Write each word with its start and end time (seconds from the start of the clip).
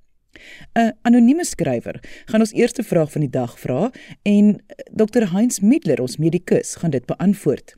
'n 0.79 0.93
Anonieme 1.03 1.45
skrywer 1.45 2.01
gaan 2.25 2.41
ons 2.41 2.53
eerste 2.53 2.83
vraag 2.83 3.13
van 3.13 3.21
die 3.21 3.31
dag 3.31 3.59
vra 3.59 3.91
en 4.23 4.63
Dr. 4.93 5.31
Heinz 5.33 5.59
Middler, 5.59 6.01
ons 6.01 6.17
medikus, 6.17 6.75
gaan 6.75 6.91
dit 6.91 7.07
beantwoord. 7.07 7.77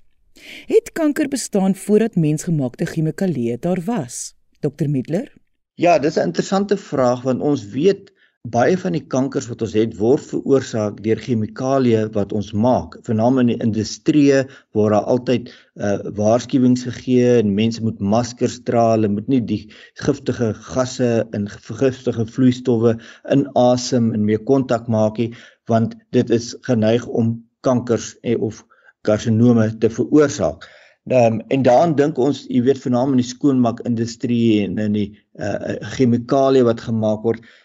Het 0.66 0.92
kanker 0.92 1.28
bestaan 1.28 1.74
voordat 1.74 2.16
mensgemaakte 2.16 2.84
chemikalieë 2.84 3.58
daar 3.58 3.80
was? 3.84 4.34
Dr 4.60 4.88
Middler? 4.88 5.32
Ja, 5.74 5.98
dis 5.98 6.16
'n 6.16 6.28
interessante 6.28 6.76
vraag 6.76 7.22
want 7.22 7.40
ons 7.40 7.64
weet 7.64 8.12
baie 8.50 8.74
van 8.74 8.96
die 8.96 9.04
kankers 9.06 9.46
wat 9.46 9.60
ons 9.62 9.74
het 9.78 9.92
word 10.00 10.24
veroorsaak 10.26 10.96
deur 11.04 11.20
chemikalieë 11.22 12.08
wat 12.16 12.32
ons 12.34 12.48
maak, 12.52 12.96
veral 13.06 13.38
in 13.38 13.52
die 13.52 13.58
industrie 13.62 14.42
waar 14.74 14.90
daar 14.96 15.06
altyd 15.14 15.52
uh 15.78 16.10
waarskuwings 16.18 16.82
gegee 16.88 17.38
en 17.38 17.54
mense 17.54 17.82
moet 17.86 18.00
maskers 18.00 18.58
dra, 18.66 18.96
hulle 18.96 19.12
moet 19.14 19.28
nie 19.30 19.40
die 19.52 19.60
giftige 20.02 20.50
gasse 20.58 21.12
en 21.32 21.46
vergiftige 21.68 22.26
vloeistowwe 22.26 22.96
inasem 23.30 24.10
en 24.12 24.26
mee 24.26 24.42
kontak 24.50 24.90
maak 24.90 25.22
nie, 25.22 25.30
want 25.70 25.94
dit 26.10 26.30
is 26.30 26.56
geneig 26.66 27.06
om 27.06 27.36
kankers 27.62 28.16
en 28.26 28.42
of 28.42 28.64
karsinome 29.06 29.70
te 29.78 29.88
veroorsaak. 29.90 30.66
Um, 31.10 31.40
en 31.50 31.62
daaraan 31.66 31.96
dink 31.98 32.18
ons, 32.18 32.44
jy 32.50 32.60
weet 32.62 32.78
veral 32.78 33.10
in 33.10 33.18
die 33.18 33.26
skoonmaakindustrie 33.26 34.62
en 34.66 34.78
in 34.82 34.98
die 34.98 35.10
uh 35.38 35.78
chemikalieë 35.94 36.66
wat 36.66 36.82
gemaak 36.90 37.22
word. 37.22 37.42
Uh 37.42 37.61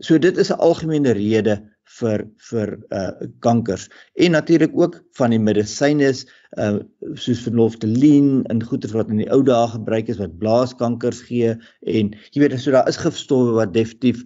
so 0.00 0.18
dit 0.18 0.36
is 0.38 0.50
'n 0.50 0.60
algemene 0.62 1.12
rede 1.12 1.56
vir 1.98 2.24
vir 2.50 2.76
uh 2.92 3.10
kankers. 3.40 3.88
En 4.14 4.34
natuurlik 4.36 4.72
ook 4.74 5.00
van 5.18 5.30
die 5.30 5.40
medisyne 5.40 6.12
uh 6.58 6.78
soos 7.14 7.42
verloftelien 7.46 8.44
en 8.50 8.62
goeie 8.62 8.92
wat 8.92 9.10
in 9.10 9.22
die 9.22 9.30
ou 9.32 9.42
dae 9.42 9.66
gebruik 9.74 10.08
is 10.08 10.20
wat 10.22 10.38
blaaskankers 10.38 11.22
gee 11.28 11.54
en 11.86 12.14
jy 12.32 12.42
weet 12.42 12.58
so 12.60 12.74
daar 12.74 12.88
is 12.88 13.00
gifstowwe 13.00 13.56
wat 13.60 13.74
definitief 13.74 14.24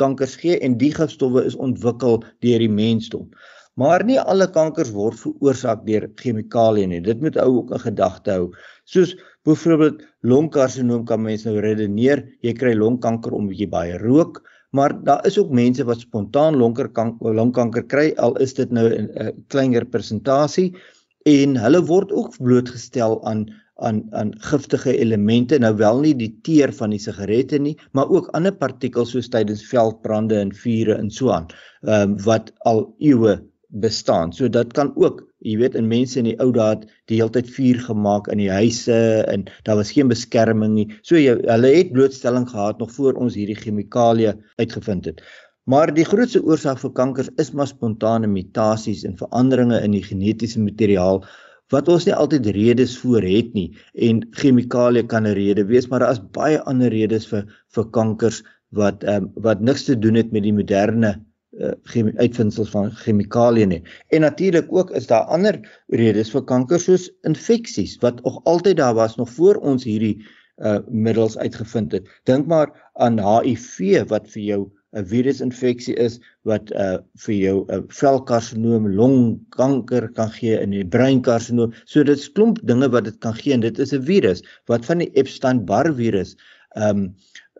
kankers 0.00 0.36
gee 0.36 0.58
en 0.60 0.78
die 0.78 0.92
gifstowwe 0.94 1.44
is 1.44 1.56
ontwikkel 1.56 2.22
deur 2.40 2.58
die 2.58 2.72
mensdom. 2.72 3.28
Maar 3.74 4.04
nie 4.06 4.20
alle 4.20 4.46
kankers 4.50 4.92
word 4.94 5.18
veroorsaak 5.18 5.82
deur 5.86 6.06
chemikalieë 6.20 6.86
nie. 6.92 7.00
Dit 7.02 7.20
moet 7.20 7.36
ou 7.42 7.56
ook 7.58 7.72
in 7.74 7.82
gedagte 7.82 8.30
hou. 8.30 8.44
Soos 8.86 9.16
byvoorbeeld 9.44 10.04
longkarsinoom 10.22 11.02
kan 11.08 11.22
mense 11.22 11.48
nou 11.48 11.58
redeneer, 11.60 12.22
jy 12.46 12.54
kry 12.54 12.74
longkanker 12.78 13.34
omdat 13.34 13.58
jy 13.58 13.68
baie 13.70 13.98
rook, 13.98 14.44
maar 14.74 14.94
daar 15.06 15.26
is 15.26 15.38
ook 15.38 15.50
mense 15.54 15.84
wat 15.86 16.02
spontaan 16.02 16.56
longkanker 16.58 17.34
longkanker 17.34 17.84
kry 17.86 18.12
al 18.16 18.36
is 18.42 18.54
dit 18.54 18.70
nou 18.70 18.88
'n 18.90 19.44
kleiner 19.48 19.84
persentasie. 19.86 20.74
En 21.22 21.56
hulle 21.56 21.82
word 21.84 22.12
ook 22.12 22.36
blootgestel 22.36 23.24
aan 23.24 23.46
aan 23.74 24.02
aan 24.10 24.34
giftige 24.38 24.96
elemente. 24.98 25.58
Nou 25.58 25.76
wel 25.76 26.00
nie 26.00 26.14
die 26.14 26.38
teer 26.42 26.72
van 26.72 26.90
die 26.90 26.98
sigarette 26.98 27.58
nie 27.58 27.78
maar 27.92 28.08
ook 28.08 28.28
ander 28.34 28.54
partikels 28.54 29.10
soos 29.10 29.28
tydens 29.28 29.66
veldbrande 29.66 30.38
en 30.38 30.54
vure 30.54 30.94
en 30.94 31.10
so 31.10 31.30
aan 31.30 31.46
um, 31.80 32.22
wat 32.22 32.52
al 32.58 32.94
eeue 32.98 33.38
bestaan. 33.80 34.32
So 34.32 34.48
dit 34.48 34.72
kan 34.76 34.92
ook, 34.96 35.22
jy 35.44 35.56
weet, 35.60 35.74
in 35.78 35.88
mense 35.90 36.18
in 36.20 36.28
die 36.28 36.36
ou 36.42 36.50
dae 36.54 36.80
die 37.10 37.18
heeltyd 37.20 37.48
vuur 37.50 37.80
gemaak 37.86 38.28
in 38.32 38.42
die 38.42 38.50
huise 38.50 38.98
en 39.30 39.46
daar 39.66 39.80
was 39.80 39.92
geen 39.94 40.10
beskerming 40.12 40.74
nie. 40.74 40.86
So 41.02 41.18
jy, 41.18 41.36
hulle 41.42 41.72
het 41.74 41.92
blootstelling 41.94 42.46
gehad 42.50 42.78
nog 42.78 42.92
voor 42.94 43.18
ons 43.20 43.38
hierdie 43.38 43.58
chemikalieë 43.58 44.36
uitgevind 44.62 45.10
het. 45.10 45.24
Maar 45.70 45.94
die 45.96 46.04
grootste 46.04 46.42
oorsaak 46.44 46.78
vir 46.82 46.92
kankers 46.92 47.30
is 47.40 47.54
maar 47.56 47.70
spontane 47.70 48.28
mutasies 48.28 49.04
en 49.08 49.16
veranderinge 49.16 49.80
in 49.82 49.96
die 49.96 50.04
genetiese 50.04 50.60
materiaal 50.60 51.22
wat 51.72 51.88
ons 51.88 52.04
nie 52.04 52.14
altyd 52.14 52.50
redes 52.52 52.98
voor 53.00 53.24
het 53.24 53.54
nie 53.56 53.70
en 54.06 54.20
chemikalieë 54.36 55.08
kan 55.08 55.26
'n 55.26 55.34
rede 55.38 55.64
wees 55.64 55.88
maar 55.88 56.04
daar 56.04 56.12
is 56.12 56.26
baie 56.36 56.60
ander 56.70 56.92
redes 56.92 57.26
vir 57.26 57.46
vir 57.74 57.86
kankers 57.96 58.42
wat 58.76 59.04
ehm 59.04 59.24
um, 59.24 59.30
wat 59.46 59.60
niks 59.60 59.84
te 59.84 59.96
doen 59.96 60.14
het 60.20 60.32
met 60.32 60.42
die 60.42 60.52
moderne 60.52 61.14
uitvindsels 62.18 62.70
van 62.70 62.90
chemikalieë 62.90 63.66
nie. 63.66 63.82
En 64.10 64.20
natuurlik 64.20 64.72
ook 64.72 64.90
is 64.90 65.06
daar 65.06 65.28
ander 65.30 65.60
redes 65.88 66.30
vir 66.34 66.44
kanker 66.44 66.80
soos 66.80 67.10
infeksies 67.22 67.98
wat 68.02 68.22
nog 68.24 68.40
altyd 68.44 68.76
daar 68.76 68.94
was 68.94 69.16
nog 69.16 69.30
voor 69.30 69.60
ons 69.62 69.84
hierdie 69.84 70.18
uh 70.62 70.78
middels 70.88 71.38
uitgevind 71.38 71.92
het. 71.92 72.08
Dink 72.24 72.46
maar 72.46 72.70
aan 72.94 73.18
HIV 73.18 74.06
wat 74.08 74.28
vir 74.30 74.42
jou 74.42 74.60
'n 74.94 75.06
virusinfeksie 75.10 75.94
is 75.98 76.20
wat 76.46 76.70
uh 76.70 76.98
vir 77.24 77.34
jou 77.34 77.56
'n 77.66 77.74
uh, 77.74 77.82
velkarsinoom, 77.88 78.88
longkanker 78.88 80.08
kan 80.14 80.30
gee 80.30 80.60
in 80.60 80.70
die 80.70 80.86
breinkarsinoom. 80.86 81.74
So 81.84 82.04
dit 82.04 82.18
is 82.18 82.32
klomp 82.32 82.60
dinge 82.62 82.88
wat 82.88 83.04
dit 83.04 83.18
kan 83.18 83.34
gee 83.34 83.52
en 83.52 83.60
dit 83.60 83.78
is 83.78 83.92
'n 83.92 84.02
virus 84.02 84.42
wat 84.66 84.86
van 84.86 84.98
die 84.98 85.10
Epstein-Barr 85.14 85.94
virus 85.94 86.36
um 86.76 87.14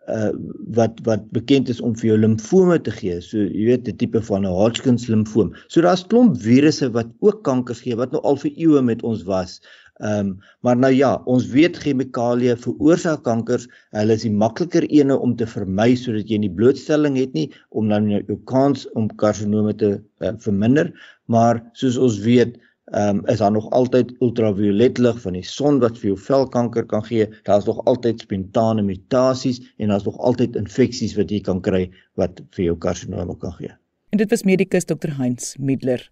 uh 0.07 0.31
wat 0.77 0.99
wat 1.03 1.23
bekend 1.33 1.69
is 1.69 1.81
om 1.81 1.95
vir 1.95 2.11
jou 2.11 2.17
limfome 2.17 2.77
te 2.81 2.91
gee. 2.91 3.21
So 3.21 3.37
jy 3.37 3.65
weet 3.71 3.87
'n 3.87 3.97
tipe 3.97 4.21
van 4.21 4.45
'n 4.45 4.57
Hodgkin's 4.59 5.07
limfoom. 5.07 5.53
So 5.67 5.81
daar's 5.81 6.05
klomp 6.07 6.37
virusse 6.41 6.91
wat 6.91 7.07
ook 7.19 7.43
kankers 7.43 7.81
gee 7.81 7.95
wat 7.95 8.11
nou 8.11 8.21
al 8.21 8.37
vir 8.37 8.51
eeue 8.55 8.81
met 8.81 9.01
ons 9.03 9.23
was. 9.23 9.61
Ehm 10.03 10.19
um, 10.19 10.39
maar 10.59 10.75
nou 10.77 10.91
ja, 10.93 11.21
ons 11.25 11.45
weet 11.47 11.77
chemikalieë 11.77 12.57
veroorsaak 12.59 13.23
kankers. 13.23 13.67
Hulle 13.95 14.13
is 14.13 14.25
die 14.27 14.31
makliker 14.31 14.83
ene 14.91 15.15
om 15.17 15.35
te 15.39 15.47
vermy 15.47 15.95
sodat 15.95 16.27
jy 16.29 16.37
nie 16.43 16.51
blootstelling 16.51 17.15
het 17.15 17.33
nie 17.33 17.47
om 17.69 17.87
dan 17.89 18.09
jou 18.11 18.35
kans 18.51 18.83
om 18.99 19.07
karsinome 19.15 19.75
te 19.75 19.91
uh, 20.19 20.33
verminder. 20.43 20.91
Maar 21.31 21.63
soos 21.73 21.95
ons 21.97 22.19
weet, 22.19 22.59
ehm 22.85 23.17
um, 23.17 23.25
is 23.25 23.37
daar 23.37 23.51
nog 23.51 23.69
altyd 23.69 24.11
ultraviolet 24.19 24.97
lig 24.97 25.21
van 25.21 25.33
die 25.33 25.43
son 25.43 25.79
wat 25.79 25.97
vir 25.97 26.11
jou 26.11 26.17
velkanker 26.19 26.85
kan 26.85 27.03
gee. 27.03 27.25
Daar's 27.43 27.65
nog 27.65 27.85
altyd 27.85 28.19
spontane 28.19 28.81
mutasies 28.81 29.61
en 29.77 29.87
daar's 29.87 30.05
nog 30.05 30.17
altyd 30.17 30.55
infeksies 30.55 31.15
wat 31.15 31.31
jy 31.33 31.39
kan 31.41 31.61
kry 31.61 31.89
wat 32.13 32.41
vir 32.53 32.65
jou 32.65 32.77
karsinome 32.77 33.37
kan 33.37 33.53
gee. 33.57 33.73
En 34.09 34.17
dit 34.17 34.29
was 34.29 34.43
medikus 34.43 34.85
Dr 34.85 35.17
Heinz 35.17 35.55
Middler. 35.57 36.11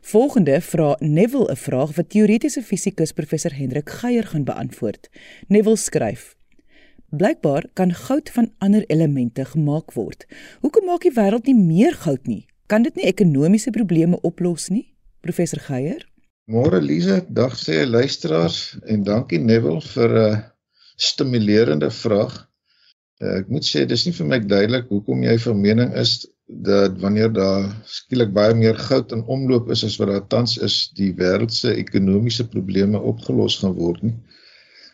Volgende 0.00 0.60
vra 0.60 0.96
Neville 1.00 1.50
'n 1.50 1.56
vraag 1.56 1.96
wat 1.96 2.10
teoretiese 2.10 2.62
fisikus 2.62 3.12
professor 3.12 3.54
Hendrik 3.54 3.90
Geier 3.90 4.24
gaan 4.24 4.44
beantwoord. 4.44 5.10
Neville 5.48 5.76
skryf: 5.76 6.36
Blykbaar 7.08 7.66
kan 7.72 7.94
goud 7.94 8.30
van 8.30 8.52
ander 8.58 8.84
elemente 8.86 9.44
gemaak 9.44 9.92
word. 9.92 10.26
Hoekom 10.60 10.84
maak 10.84 11.02
die 11.02 11.12
wêreld 11.12 11.46
nie 11.46 11.58
meer 11.58 11.92
goud 11.92 12.26
nie? 12.26 12.46
Kan 12.66 12.82
dit 12.82 12.94
nie 12.94 13.04
ekonomiese 13.04 13.70
probleme 13.70 14.20
oplos 14.20 14.68
nie? 14.68 14.93
Professor 15.24 15.60
Geier. 15.64 16.02
Môre 16.52 16.78
Lize, 16.84 17.22
dag 17.32 17.54
sê 17.56 17.78
luisteraars 17.88 18.76
en 18.92 19.04
dankie 19.06 19.40
Neville 19.40 19.80
vir 19.94 20.10
'n 20.12 20.24
uh, 20.24 20.40
stimulerende 21.00 21.88
vraag. 21.90 22.34
Uh, 23.22 23.38
ek 23.40 23.48
moet 23.48 23.64
sê 23.64 23.86
dis 23.88 24.04
nie 24.04 24.12
vir 24.18 24.26
my 24.32 24.38
duidelik 24.44 24.90
hoekom 24.92 25.22
jy 25.24 25.36
van 25.46 25.62
mening 25.66 25.94
is 26.02 26.12
dat 26.68 26.98
wanneer 27.00 27.32
daar 27.32 27.70
skielik 27.88 28.34
baie 28.36 28.54
meer 28.54 28.76
goud 28.76 29.14
in 29.16 29.24
omloop 29.36 29.70
is 29.72 29.84
as 29.88 29.96
wat 30.00 30.10
daar 30.12 30.26
tans 30.34 30.58
is, 30.58 30.76
die 30.98 31.14
wêreld 31.20 31.56
se 31.56 31.72
ekonomiese 31.72 32.44
probleme 32.52 33.00
opgelos 33.00 33.56
gaan 33.62 33.72
word 33.78 34.02
nie. 34.04 34.16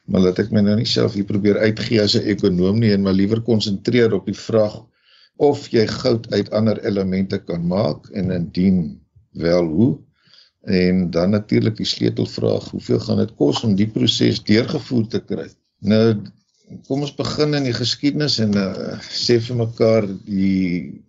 Maar 0.07 0.29
laat 0.29 0.39
ek 0.45 0.53
my 0.55 0.63
nou 0.63 0.77
nie 0.79 0.87
self 0.87 1.17
hier 1.19 1.27
probeer 1.27 1.59
uitgee 1.59 1.99
as 2.03 2.15
'n 2.15 2.31
ekonom 2.35 2.79
nie 2.79 2.93
en 2.95 3.03
maar 3.03 3.19
liewer 3.19 3.43
konsentreer 3.43 4.15
op 4.15 4.31
die 4.31 4.39
vraag 4.47 4.79
of 5.43 5.67
jy 5.75 5.87
goud 5.87 6.31
uit 6.33 6.55
ander 6.55 6.79
elemente 6.87 7.43
kan 7.51 7.67
maak 7.67 8.07
en 8.15 8.31
indien 8.31 9.01
wel 9.35 9.67
hoe 9.67 9.91
En 10.69 11.11
dan 11.11 11.31
natuurlik 11.31 11.77
die 11.77 11.89
sleutelvraag, 11.89 12.71
hoeveel 12.71 13.01
gaan 13.01 13.17
dit 13.23 13.33
kos 13.35 13.63
om 13.65 13.75
die 13.77 13.89
proses 13.89 14.43
deurgevoer 14.45 15.07
te 15.09 15.21
kry? 15.25 15.49
Nou 15.81 16.05
kom 16.87 17.03
ons 17.03 17.15
begin 17.17 17.57
in 17.59 17.65
die 17.67 17.75
geskiedenis 17.75 18.39
en 18.45 18.55
uh, 18.59 18.99
sê 19.01 19.41
vir 19.43 19.57
mekaar 19.65 20.07
die 20.27 21.01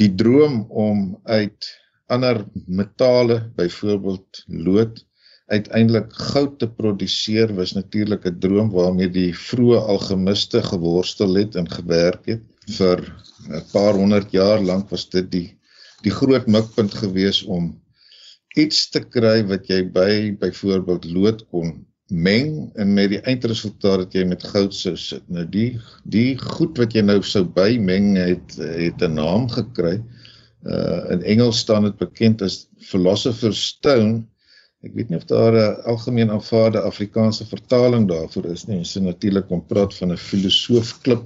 die 0.00 0.10
droom 0.18 0.64
om 0.70 1.02
uit 1.28 1.68
ander 2.12 2.42
metale, 2.66 3.38
byvoorbeeld 3.56 4.44
lood, 4.48 5.04
uiteindelik 5.52 6.12
goud 6.32 6.56
te 6.58 6.68
produseer 6.68 7.52
was 7.54 7.74
natuurlik 7.76 8.24
'n 8.26 8.38
droom 8.40 8.70
waarmee 8.72 9.10
die 9.12 9.32
vroeë 9.36 9.84
algemiste 9.94 10.62
geworstel 10.62 11.34
het 11.36 11.56
en 11.60 11.68
gewerk 11.68 12.26
het 12.26 12.42
vir 12.78 13.04
'n 13.48 13.64
paar 13.72 13.94
honderd 13.94 14.30
jaar 14.32 14.60
lank 14.60 14.90
was 14.90 15.08
dit 15.08 15.30
die 15.30 15.48
die 16.02 16.10
groot 16.10 16.46
mikpunt 16.46 16.94
gewees 16.94 17.42
om 17.42 17.81
iets 18.56 18.88
te 18.92 19.00
kry 19.00 19.42
wat 19.48 19.68
jy 19.70 19.82
by 19.94 20.36
byvoorbeeld 20.40 21.04
lood 21.04 21.46
kon 21.50 21.86
meng 22.12 22.70
en 22.76 22.92
met 22.94 23.08
die 23.14 23.22
eindresultaat 23.24 24.04
dat 24.04 24.14
jy 24.14 24.24
met 24.28 24.44
goud 24.44 24.74
sou 24.76 24.96
sit. 24.96 25.22
Nou 25.32 25.46
die 25.48 25.78
die 26.04 26.36
goed 26.38 26.76
wat 26.78 26.92
jy 26.92 27.02
nou 27.02 27.22
sou 27.24 27.44
bymeng 27.44 28.16
het 28.18 28.58
het 28.58 29.02
'n 29.02 29.14
naam 29.14 29.48
gekry. 29.48 30.02
Uh 30.64 31.12
in 31.14 31.22
Engels 31.22 31.58
staan 31.58 31.88
dit 31.88 31.96
bekend 31.96 32.42
as 32.42 32.68
philosopher's 32.78 33.66
stone 33.66 34.26
Ek 34.82 34.96
weet 34.98 35.12
nie 35.12 35.18
of 35.20 35.28
daar 35.30 35.54
'n 35.54 35.82
algemeen 35.90 36.30
aanvaarde 36.30 36.80
Afrikaanse 36.80 37.44
vertaling 37.46 38.08
daarvoor 38.08 38.46
is 38.50 38.64
nie. 38.66 38.78
Ons 38.78 38.92
so 38.92 39.00
natuurlik 39.00 39.46
kom 39.46 39.66
praat 39.66 39.94
van 39.94 40.12
'n 40.12 40.16
filosoof 40.16 41.00
klip. 41.02 41.22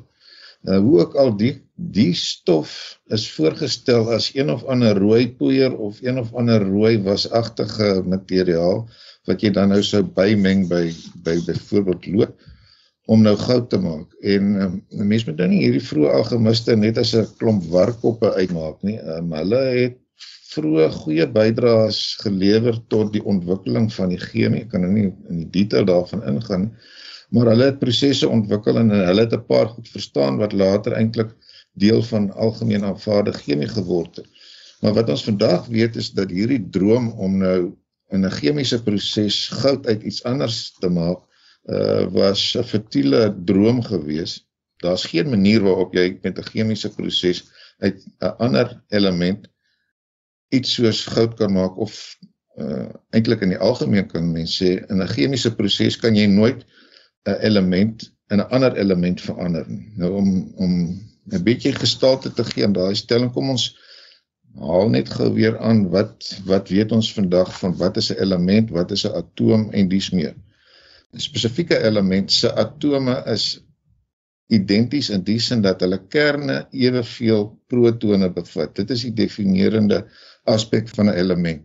Uh, 0.64 0.78
hoe 0.78 1.00
ook 1.00 1.14
al 1.14 1.36
die 1.36 1.54
die 1.76 2.14
stof 2.16 2.98
is 3.12 3.26
voorgestel 3.34 4.08
as 4.12 4.30
een 4.34 4.50
of 4.50 4.64
ander 4.64 4.96
rooi 4.96 5.28
poeier 5.38 5.76
of 5.76 6.00
een 6.02 6.18
of 6.18 6.32
ander 6.34 6.64
rooi 6.64 6.96
wasagtige 7.04 8.02
materiaal 8.08 8.86
wat 9.28 9.42
jy 9.44 9.50
dan 9.52 9.74
nou 9.74 9.82
sou 9.84 10.02
bymeng 10.16 10.64
by 10.70 10.88
by 11.26 11.36
byvoorbeeld 11.46 12.06
lood 12.06 12.34
om 13.06 13.22
nou 13.22 13.36
goud 13.38 13.68
te 13.70 13.78
maak. 13.78 14.14
En 14.26 14.48
um, 14.62 14.72
mense 14.90 15.28
moet 15.28 15.38
nou 15.38 15.46
nie 15.52 15.60
hierdie 15.62 15.84
vroeë 15.84 16.14
algemiste 16.16 16.74
net 16.76 16.98
as 16.98 17.14
'n 17.14 17.28
klomp 17.38 17.68
warkoppe 17.70 18.32
uitmaak 18.34 18.82
nie. 18.82 18.98
Um, 18.98 19.30
hulle 19.36 19.62
het 19.76 20.00
vroeë 20.56 20.88
goeie 20.94 21.26
bydraes 21.30 22.00
gelewer 22.22 22.80
tot 22.88 23.12
die 23.12 23.22
ontwikkeling 23.22 23.92
van 23.92 24.10
die 24.14 24.20
chemie. 24.22 24.64
Ek 24.64 24.72
kan 24.72 24.82
nou 24.86 24.92
nie 24.92 25.06
in 25.30 25.44
die 25.44 25.50
detail 25.60 25.86
daarvan 25.86 26.24
ingaan 26.32 26.70
maar 27.28 27.46
hulle 27.52 27.64
het 27.70 27.78
prosesse 27.78 28.28
ontwikkel 28.28 28.78
en 28.78 28.90
hulle 28.90 29.20
het 29.20 29.34
'n 29.34 29.46
paar 29.46 29.68
goed 29.68 29.88
verstaan 29.88 30.36
wat 30.36 30.52
later 30.52 30.92
eintlik 30.92 31.34
deel 31.72 32.02
van 32.02 32.32
algemeen 32.32 32.84
aanvaarde 32.84 33.32
chemie 33.32 33.68
geword 33.68 34.16
het. 34.16 34.28
Maar 34.80 34.94
wat 34.94 35.08
ons 35.08 35.24
vandag 35.24 35.66
weet 35.66 35.96
is 35.96 36.10
dat 36.10 36.30
hierdie 36.30 36.68
droom 36.70 37.10
om 37.12 37.38
nou 37.38 37.76
in 38.08 38.24
'n 38.24 38.30
chemiese 38.30 38.82
proses 38.82 39.48
goud 39.48 39.86
uit 39.86 40.02
iets 40.02 40.22
anders 40.24 40.72
te 40.78 40.88
maak 40.88 41.18
uh 41.66 42.06
was 42.12 42.56
'n 42.56 42.62
futiele 42.62 43.34
droom 43.44 43.82
gewees. 43.82 44.46
Daar's 44.76 45.04
geen 45.04 45.28
manier 45.28 45.62
waarop 45.62 45.94
jy 45.94 46.18
met 46.22 46.38
'n 46.38 46.48
chemiese 46.52 46.94
proses 46.94 47.44
uit 47.78 48.06
'n 48.20 48.34
ander 48.38 48.82
element 48.88 49.48
iets 50.48 50.74
soos 50.74 51.04
goud 51.04 51.34
kan 51.34 51.52
maak 51.52 51.76
of 51.76 52.18
uh 52.56 52.88
eintlik 53.10 53.40
in 53.40 53.48
die 53.48 53.58
algemeen 53.58 54.06
kan 54.06 54.32
mens 54.32 54.62
sê 54.62 54.78
in 54.88 55.02
'n 55.02 55.08
chemiese 55.08 55.54
proses 55.54 55.96
kan 55.96 56.14
jy 56.16 56.26
nooit 56.26 56.64
'n 57.26 57.40
element 57.48 58.12
in 58.30 58.40
'n 58.40 58.50
ander 58.50 58.76
element 58.76 59.20
verander 59.20 59.64
nie. 59.68 59.92
Nou 59.96 60.12
om 60.20 60.28
om 60.56 60.72
'n 61.32 61.42
bietjie 61.42 61.72
gestalte 61.72 62.32
te 62.32 62.44
gee 62.44 62.64
aan 62.64 62.72
daai 62.72 62.94
stelling 62.94 63.32
kom 63.32 63.50
ons 63.50 63.66
haal 64.56 64.88
net 64.88 65.10
gou 65.12 65.28
weer 65.34 65.58
aan 65.58 65.88
wat 65.92 66.30
wat 66.44 66.68
weet 66.68 66.92
ons 66.92 67.12
vandag 67.12 67.52
van 67.58 67.76
wat 67.76 67.96
is 67.96 68.10
'n 68.12 68.20
element, 68.24 68.70
wat 68.70 68.90
is 68.90 69.04
'n 69.06 69.16
atoom 69.22 69.70
en 69.72 69.88
dies 69.88 70.10
meer. 70.10 70.34
'n 71.14 71.20
spesifieke 71.28 71.78
element 71.88 72.32
se 72.32 72.52
atome 72.54 73.22
is 73.34 73.60
identies 74.46 75.10
in 75.10 75.22
die 75.26 75.38
sin 75.42 75.62
dat 75.62 75.80
hulle 75.80 75.98
kerne 76.08 76.66
eweveel 76.70 77.46
protone 77.66 78.30
bevat. 78.32 78.74
Dit 78.74 78.90
is 78.90 79.02
die 79.02 79.12
definierende 79.12 80.04
aspek 80.44 80.88
van 80.88 81.10
'n 81.10 81.18
element. 81.18 81.62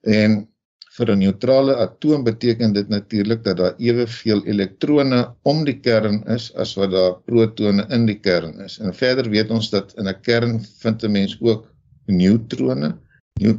En 0.00 0.48
vir 0.96 1.12
'n 1.12 1.18
neutrale 1.18 1.76
atoom 1.84 2.24
beteken 2.24 2.72
dit 2.72 2.88
natuurlik 2.88 3.42
dat 3.44 3.56
daar 3.56 3.74
eweveel 3.78 4.44
elektrone 4.46 5.20
om 5.42 5.64
die 5.64 5.78
kern 5.80 6.22
is 6.36 6.54
as 6.54 6.74
wat 6.80 6.90
daar 6.90 7.16
protone 7.30 7.86
in 7.90 8.06
die 8.06 8.20
kern 8.20 8.60
is. 8.64 8.78
En 8.78 8.94
verder 8.94 9.30
weet 9.30 9.50
ons 9.50 9.70
dat 9.70 9.92
in 9.96 10.08
'n 10.08 10.20
kern 10.20 10.60
vind 10.82 11.04
'n 11.04 11.12
mens 11.12 11.36
ook 11.40 11.66
neutrone 12.06 12.94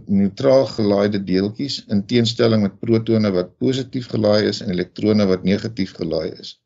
neutraal 0.05 0.65
gelaaide 0.65 1.19
deeltjies 1.23 1.83
in 1.93 2.05
teenstelling 2.09 2.63
met 2.63 2.79
protone 2.79 3.29
wat 3.31 3.57
positief 3.61 4.07
gelaai 4.09 4.47
is 4.49 4.61
en 4.61 4.71
elektrone 4.73 5.25
wat 5.29 5.43
negatief 5.43 5.93
gelaai 5.99 6.31
is. 6.39 6.57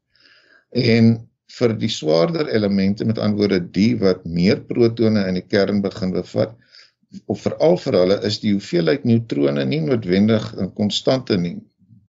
En 0.71 1.17
vir 1.57 1.73
die 1.79 1.89
swaarder 1.91 2.47
elemente 2.47 3.05
met 3.05 3.19
antwoorde 3.19 3.59
die 3.75 3.97
wat 3.99 4.23
meer 4.25 4.61
protone 4.61 5.25
in 5.27 5.39
die 5.41 5.47
kern 5.47 5.81
begin 5.83 6.13
bevat 6.15 6.55
of 7.25 7.41
veral 7.41 7.77
vir 7.77 7.97
hulle 7.99 8.17
is 8.27 8.39
die 8.43 8.53
hoeveelheid 8.55 9.03
neutrone 9.07 9.65
nie 9.65 9.81
noodwendig 9.81 10.53
'n 10.57 10.73
konstante 10.73 11.37
nie. 11.37 11.57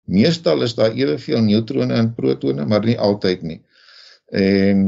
Meestal 0.07 0.63
is 0.63 0.75
daar 0.75 0.95
eweveel 0.95 1.41
neutrone 1.41 1.93
en 1.93 2.13
protone, 2.15 2.65
maar 2.65 2.85
nie 2.85 2.99
altyd 2.99 3.41
nie. 3.41 3.61
En 4.31 4.79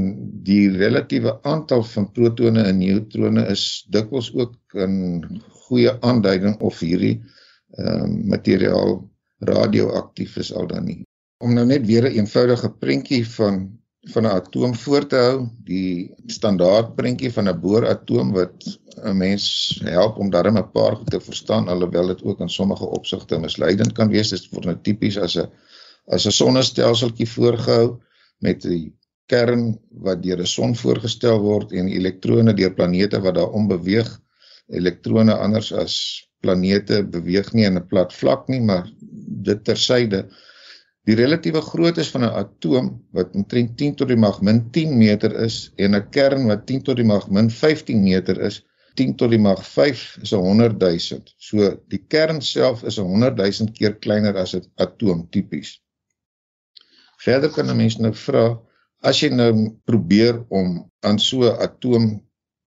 die 0.44 0.70
relatiewe 0.72 1.44
aantal 1.44 1.84
van 1.84 2.12
protone 2.12 2.64
en 2.64 2.78
neutrone 2.80 3.46
is 3.48 3.86
dikwels 3.90 4.34
ook 4.34 4.56
'n 4.76 5.42
goeie 5.68 6.02
aanduiding 6.02 6.60
of 6.60 6.80
hierdie 6.80 7.22
ehm 7.78 8.04
um, 8.04 8.28
materiaal 8.28 9.10
radioaktief 9.40 10.38
is 10.38 10.54
al 10.54 10.68
dan 10.68 10.86
nie. 10.86 11.04
Om 11.38 11.54
nou 11.54 11.66
net 11.66 11.86
weer 11.86 12.04
'n 12.04 12.16
eenvoudige 12.20 12.70
prentjie 12.70 13.28
van 13.28 13.79
van 14.02 14.24
'n 14.24 14.36
atoom 14.40 14.76
voor 14.76 15.08
te 15.08 15.16
hou, 15.16 15.48
die 15.64 16.14
standaard 16.26 16.96
prentjie 16.96 17.32
van 17.34 17.50
'n 17.50 17.60
booratoom 17.60 18.32
wat 18.32 18.80
'n 19.04 19.18
mens 19.18 19.46
help 19.84 20.18
om 20.18 20.30
darm 20.30 20.58
'n 20.58 20.72
paar 20.72 20.96
goed 20.96 21.10
te 21.10 21.20
verstaan 21.20 21.68
alhoewel 21.68 22.08
dit 22.08 22.24
ook 22.24 22.40
in 22.40 22.50
sommige 22.50 22.86
opsigte 22.86 23.40
misleidend 23.40 23.92
kan 23.92 24.10
wees. 24.10 24.30
Dit 24.30 24.48
word 24.52 24.66
nou 24.66 24.78
tipies 24.82 25.18
as 25.18 25.36
'n 25.36 25.50
as 26.08 26.26
'n 26.26 26.32
sonnestelseltjie 26.32 27.30
voorgehou 27.30 28.00
met 28.40 28.62
die 28.62 28.94
kern 29.26 29.80
wat 29.92 30.24
deur 30.24 30.40
'n 30.40 30.46
son 30.46 30.76
voorgestel 30.76 31.40
word 31.40 31.72
en 31.72 31.88
elektrone 31.88 32.54
deur 32.54 32.74
planete 32.74 33.22
wat 33.22 33.36
daarom 33.36 33.68
beweeg 33.68 34.20
elektrone 34.70 35.34
anders 35.34 35.74
as 35.74 35.96
planete 36.42 37.04
beweeg 37.04 37.54
nie 37.54 37.66
in 37.66 37.78
'n 37.78 37.88
plat 37.88 38.14
vlak 38.14 38.48
nie, 38.48 38.62
maar 38.62 38.88
dit 39.50 39.64
tersyde. 39.64 40.30
Die 41.08 41.16
relatiewe 41.16 41.62
grootte 41.62 42.04
van 42.04 42.24
'n 42.24 42.34
atoom 42.42 42.88
wat 43.18 43.36
omtrent 43.36 43.78
10 43.78 43.96
tot 43.96 44.08
die 44.08 44.18
mag 44.18 44.42
min 44.42 44.60
10 44.72 44.98
meter 44.98 45.36
is 45.46 45.72
en 45.76 45.96
'n 45.96 46.10
kern 46.10 46.48
wat 46.48 46.66
10 46.68 46.82
tot 46.82 46.96
die 46.96 47.08
mag 47.12 47.30
min 47.30 47.50
15 47.50 48.04
meter 48.04 48.42
is, 48.50 48.62
10 48.96 49.16
tot 49.16 49.32
die 49.32 49.40
mag 49.40 49.62
5 49.66 50.18
is 50.22 50.34
'n 50.34 50.44
100 50.44 50.80
000. 50.80 51.22
So 51.38 51.78
die 51.88 52.04
kern 52.08 52.42
self 52.42 52.84
is 52.84 53.00
'n 53.00 53.06
100 53.06 53.38
000 53.38 53.72
keer 53.72 53.96
kleiner 53.96 54.36
as 54.36 54.56
'n 54.56 54.66
atoom 54.76 55.28
tipies. 55.32 55.80
Verder 57.18 57.50
kan 57.50 57.70
'n 57.70 57.78
mens 57.78 57.98
nou 57.98 58.14
vra 58.14 58.60
as 59.02 59.22
jy 59.22 59.30
nou 59.30 59.52
probeer 59.86 60.44
om 60.50 60.92
aan 61.00 61.20
so 61.20 61.48
'n 61.48 61.60
atoom 61.68 62.22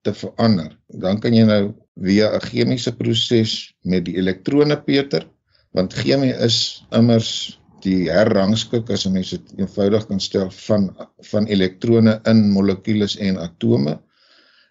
te 0.01 0.13
verander, 0.13 0.77
dan 0.87 1.19
kan 1.19 1.33
jy 1.33 1.45
nou 1.45 1.73
via 1.95 2.31
'n 2.35 2.41
chemiese 2.41 2.91
proses 2.95 3.73
met 3.83 4.05
die 4.05 4.15
elektrone 4.15 4.77
Peter, 4.77 5.27
want 5.73 5.93
chemie 5.93 6.33
is 6.33 6.85
immers 6.91 7.59
die 7.83 8.09
herrangskik 8.11 8.89
as 8.93 9.05
mense 9.09 9.37
dit 9.37 9.63
eenvoudig 9.63 10.05
kan 10.07 10.19
stel 10.19 10.51
van 10.65 10.89
van 11.31 11.47
elektrone 11.47 12.19
in 12.29 12.45
molekules 12.51 13.17
en 13.17 13.37
atome. 13.37 13.99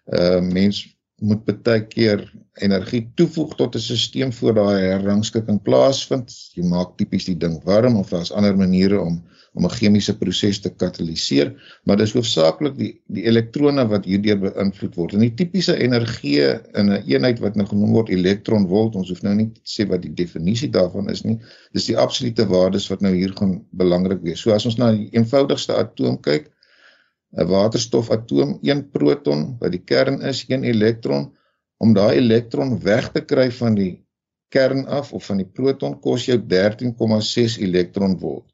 Ehm 0.09 0.49
uh, 0.49 0.53
mens 0.53 0.85
moet 1.21 1.43
baie 1.45 1.81
keer 1.87 2.23
energie 2.63 3.01
toevoeg 3.15 3.55
tot 3.55 3.75
'n 3.75 3.79
stelsel 3.79 4.31
voor 4.39 4.53
daai 4.53 4.79
herrangskikking 4.81 5.61
plaasvind. 5.61 6.31
Jy 6.55 6.63
maak 6.63 6.97
tipies 6.97 7.25
die 7.25 7.37
ding 7.37 7.59
warm 7.63 7.97
of 7.97 8.09
daar's 8.09 8.31
ander 8.31 8.57
maniere 8.57 9.01
om 9.01 9.23
om 9.53 9.65
'n 9.65 9.75
chemiese 9.79 10.17
proses 10.17 10.59
te 10.59 10.69
kataliseer, 10.69 11.53
maar 11.83 11.97
dis 11.97 12.13
hoofsaaklik 12.13 12.75
die 12.77 12.91
die 13.07 13.23
elektrone 13.31 13.87
wat 13.87 14.05
hierdeur 14.05 14.37
beïnvloed 14.43 14.95
word. 14.95 15.13
En 15.13 15.19
die 15.25 15.33
tipiese 15.33 15.75
energie 15.77 16.41
in 16.41 16.85
'n 16.89 16.91
een 16.91 17.09
eenheid 17.13 17.39
wat 17.39 17.55
nou 17.55 17.67
genoem 17.67 17.91
word 17.97 18.09
elektronvolt, 18.09 18.95
ons 18.95 19.09
hoef 19.09 19.21
nou 19.21 19.35
nie 19.35 19.49
te 19.51 19.61
sê 19.65 19.87
wat 19.89 20.01
die 20.01 20.13
definisie 20.13 20.69
daarvan 20.69 21.09
is 21.09 21.23
nie. 21.23 21.39
Dis 21.73 21.85
die 21.85 21.97
absolute 21.97 22.45
waardes 22.45 22.87
wat 22.89 23.01
nou 23.01 23.13
hier 23.15 23.33
gaan 23.33 23.65
belangrik 23.71 24.21
wees. 24.21 24.39
So 24.39 24.51
as 24.51 24.65
ons 24.65 24.77
na 24.77 24.91
die 24.91 25.09
eenvoudigste 25.11 25.75
atoom 25.75 26.21
kyk, 26.21 26.51
'n 27.37 27.45
waterstofatoom, 27.45 28.57
een 28.61 28.89
proton 28.89 29.55
wat 29.59 29.71
die 29.71 29.83
kern 29.91 30.21
is, 30.21 30.45
een 30.47 30.63
elektron, 30.63 31.29
om 31.77 31.93
daai 31.93 32.17
elektron 32.17 32.79
weg 32.83 33.11
te 33.11 33.21
kry 33.21 33.51
van 33.51 33.75
die 33.75 33.93
kern 34.49 34.85
af 34.85 35.13
of 35.13 35.25
van 35.29 35.37
die 35.37 35.47
proton 35.59 35.99
kos 36.01 36.25
jou 36.25 36.39
13,6 36.53 37.59
elektronvolt. 37.65 38.47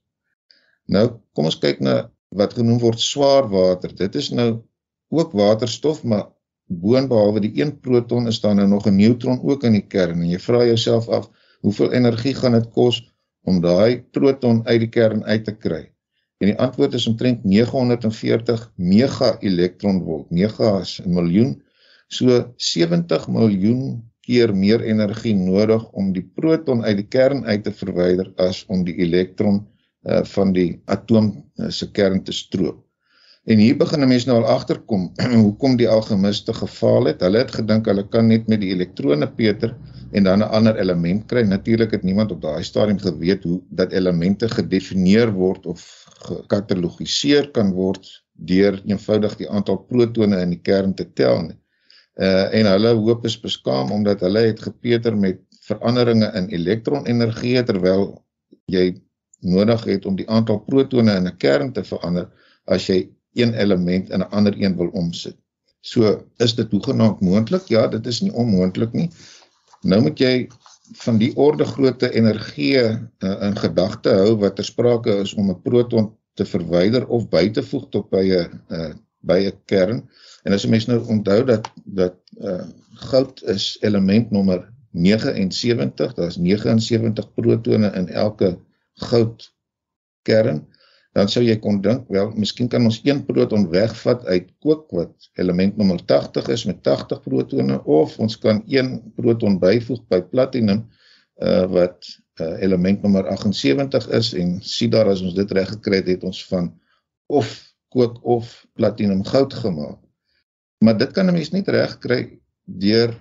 Nou, 0.86 1.06
kom 1.34 1.48
ons 1.50 1.58
kyk 1.60 1.80
na 1.80 1.96
wat 2.36 2.54
genoem 2.58 2.80
word 2.84 3.00
swaar 3.00 3.48
water. 3.50 3.96
Dit 3.96 4.16
is 4.20 4.30
nou 4.30 4.50
ook 5.10 5.32
waterstof, 5.32 6.04
maar 6.04 6.28
boonbehalwe 6.68 7.46
die 7.46 7.54
een 7.62 7.74
proton 7.80 8.28
is 8.28 8.42
daar 8.44 8.56
nou 8.56 8.68
nog 8.68 8.88
'n 8.88 8.96
neutron 8.96 9.42
ook 9.42 9.64
in 9.64 9.80
die 9.80 9.88
kern 9.88 10.22
en 10.22 10.30
jy 10.30 10.40
vra 10.40 10.66
jouself 10.66 11.10
af, 11.10 11.30
hoeveel 11.62 11.92
energie 11.94 12.36
gaan 12.36 12.52
dit 12.52 12.70
kos 12.70 13.02
om 13.42 13.62
daai 13.62 14.04
proton 14.12 14.66
uit 14.68 14.80
die 14.80 14.90
kern 14.90 15.24
uit 15.24 15.46
te 15.46 15.56
kry? 15.56 15.95
En 16.44 16.50
die 16.52 16.58
antwoord 16.60 16.94
is 16.94 17.08
omtrent 17.08 17.44
940 17.44 18.72
mega 18.76 19.36
elektronvolt. 19.40 20.30
Mega 20.30 20.80
is 20.80 21.00
'n 21.04 21.14
miljoen. 21.14 21.62
So 22.08 22.54
70 22.56 23.28
miljoen 23.28 24.04
keer 24.26 24.56
meer 24.56 24.82
energie 24.82 25.36
nodig 25.36 25.86
om 25.92 26.12
die 26.14 26.26
proton 26.36 26.84
uit 26.84 26.98
die 26.98 27.08
kern 27.08 27.46
uit 27.46 27.64
te 27.64 27.72
verwyder 27.72 28.32
as 28.36 28.66
om 28.68 28.84
die 28.84 28.96
elektron 29.06 29.62
uh, 30.04 30.24
van 30.24 30.54
die 30.54 30.82
atoom 30.86 31.32
uh, 31.56 31.70
se 31.70 31.92
kern 31.92 32.24
te 32.24 32.34
stroop. 32.34 32.82
En 33.46 33.62
hier 33.62 33.78
begin 33.78 34.02
'n 34.02 34.08
mens 34.08 34.26
nou 34.26 34.38
al 34.42 34.48
agterkom 34.50 35.12
hoekom 35.46 35.78
die 35.78 35.90
algemiste 35.90 36.54
gefaal 36.54 37.06
het. 37.06 37.22
Hulle 37.22 37.38
het 37.38 37.54
gedink 37.54 37.86
hulle 37.86 38.08
kan 38.10 38.28
net 38.28 38.48
met 38.48 38.62
die 38.62 38.74
elektrone 38.74 39.28
Peter 39.28 39.76
en 40.12 40.24
dan 40.24 40.40
'n 40.40 40.50
ander 40.50 40.80
element 40.80 41.26
kry. 41.26 41.42
Natuurlik 41.42 41.92
het 41.92 42.04
niemand 42.04 42.32
op 42.32 42.42
daai 42.42 42.64
stadium 42.64 43.00
geweet 43.00 43.44
hoe 43.44 43.62
dat 43.70 43.92
elemente 43.92 44.50
gedefinieer 44.50 45.32
word 45.32 45.66
of 45.66 46.05
gekatalogiseer 46.28 47.52
kan 47.56 47.72
word 47.74 48.08
deur 48.52 48.82
eenvoudig 48.86 49.38
die 49.40 49.50
aantal 49.50 49.78
protone 49.90 50.42
in 50.44 50.56
die 50.56 50.62
kern 50.62 50.96
te 50.96 51.08
tel 51.14 51.42
nie. 51.48 51.58
Uh 52.16 52.48
en 52.60 52.70
hulle 52.72 52.94
hoop 53.00 53.26
is 53.26 53.40
beskaam 53.40 53.92
omdat 53.92 54.24
hulle 54.24 54.46
het 54.48 54.62
gepeter 54.68 55.18
met 55.18 55.42
veranderinge 55.68 56.30
in 56.40 56.50
elektronenergie 56.60 57.64
terwyl 57.68 58.06
jy 58.72 58.86
nodig 59.46 59.84
het 59.90 60.06
om 60.06 60.16
die 60.16 60.28
aantal 60.30 60.62
protone 60.68 61.16
in 61.16 61.28
'n 61.28 61.38
kern 61.38 61.74
te 61.74 61.84
verander 61.84 62.30
as 62.66 62.88
jy 62.90 63.10
een 63.36 63.54
element 63.54 64.10
in 64.10 64.22
'n 64.22 64.32
ander 64.32 64.56
een 64.62 64.78
wil 64.78 64.90
omsit. 64.94 65.38
So 65.82 66.26
is 66.38 66.56
dit 66.56 66.72
hoegenaamd 66.72 67.22
moontlik? 67.22 67.68
Ja, 67.68 67.88
dit 67.88 68.08
is 68.08 68.22
nie 68.22 68.34
onmoontlik 68.34 68.94
nie. 68.94 69.10
Nou 69.82 70.02
moet 70.02 70.20
jy 70.20 70.48
van 70.94 71.18
die 71.18 71.32
orde 71.36 71.66
grootte 71.66 72.12
energie 72.14 72.78
uh, 72.78 73.00
in 73.20 73.58
gedagte 73.58 74.14
hou 74.20 74.36
wat 74.44 74.56
ter 74.56 74.68
sprake 74.68 75.18
is 75.24 75.34
om 75.34 75.50
'n 75.50 75.62
proton 75.62 76.12
te 76.34 76.46
verwyder 76.46 77.08
of 77.08 77.30
by 77.30 77.50
te 77.50 77.64
voeg 77.64 77.90
tot 77.90 78.10
by 78.10 78.26
'n 78.26 78.62
uh, 78.70 78.94
by 79.22 79.40
'n 79.50 79.60
kern. 79.66 80.04
En 80.44 80.54
as 80.54 80.64
jy 80.64 80.70
mens 80.70 80.86
nou 80.86 81.00
onthou 81.08 81.44
dat 81.46 81.72
dat 81.86 82.18
uh, 82.38 82.68
goud 83.10 83.42
is 83.44 83.78
element 83.82 84.32
nommer 84.32 84.70
79, 84.92 86.14
daar's 86.14 86.38
79 86.38 87.34
protone 87.34 87.92
in 87.96 88.08
elke 88.10 88.58
goud 88.94 89.54
kern 90.22 90.66
dan 91.16 91.30
sou 91.32 91.44
jy 91.46 91.56
kon 91.64 91.80
dink 91.84 92.10
wel 92.12 92.34
miskien 92.36 92.68
kan 92.72 92.84
ons 92.84 93.00
een 93.08 93.22
proton 93.28 93.70
wegvat 93.72 94.26
uit 94.28 94.50
kook 94.64 94.92
wat 94.98 95.30
element 95.40 95.78
nommer 95.80 96.02
80 96.12 96.50
is 96.56 96.66
met 96.68 96.82
80 96.84 97.22
protone 97.24 97.80
of 97.84 98.18
ons 98.20 98.36
kan 98.38 98.62
een 98.68 98.98
proton 99.16 99.56
byvoeg 99.62 100.02
by 100.12 100.20
platinum 100.34 100.84
uh, 101.40 101.64
wat 101.72 102.10
uh, 102.42 102.56
element 102.64 103.02
nommer 103.02 103.28
78 103.32 104.10
is 104.20 104.34
en 104.36 104.58
sien 104.62 104.92
daar 104.92 105.08
as 105.12 105.24
ons 105.24 105.38
dit 105.38 105.52
reg 105.56 105.72
gekry 105.78 106.02
het 106.04 106.12
het 106.18 106.28
ons 106.28 106.44
van 106.52 106.74
of 107.32 107.54
kook 107.96 108.20
of 108.24 108.66
platinum 108.76 109.24
goud 109.24 109.54
gemaak. 109.56 110.00
Maar 110.84 110.98
dit 110.98 111.12
kan 111.16 111.28
'n 111.32 111.34
mens 111.34 111.52
net 111.52 111.68
reg 111.68 111.98
kry 111.98 112.40
deur 112.66 113.16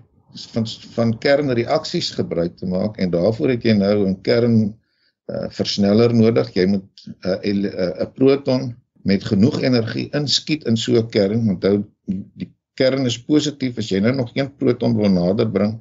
van 0.50 0.66
van 0.66 1.18
kernreaksies 1.18 2.10
gebruik 2.10 2.56
te 2.56 2.66
maak 2.66 2.98
en 2.98 3.10
daarvoor 3.10 3.54
het 3.54 3.62
jy 3.62 3.72
nou 3.78 4.08
'n 4.08 4.20
kern 4.20 4.74
uh, 5.32 5.46
versneller 5.50 6.14
nodig. 6.14 6.52
Jy 6.54 6.66
moet 6.66 7.06
'n 7.06 7.28
uh, 7.28 7.38
'n 7.42 7.64
uh, 7.66 8.08
proton 8.14 8.74
met 9.04 9.24
genoeg 9.24 9.60
energie 9.62 10.08
inskiet 10.12 10.64
in 10.64 10.76
so 10.76 10.96
'n 10.96 11.10
kern. 11.10 11.48
Onthou 11.48 11.84
die 12.36 12.52
kern 12.74 13.06
is 13.06 13.24
positief 13.24 13.78
as 13.78 13.88
jy 13.90 14.00
nou 14.00 14.14
nog 14.14 14.30
een 14.34 14.50
proton 14.56 14.96
wil 14.96 15.10
nader 15.10 15.50
bring 15.50 15.78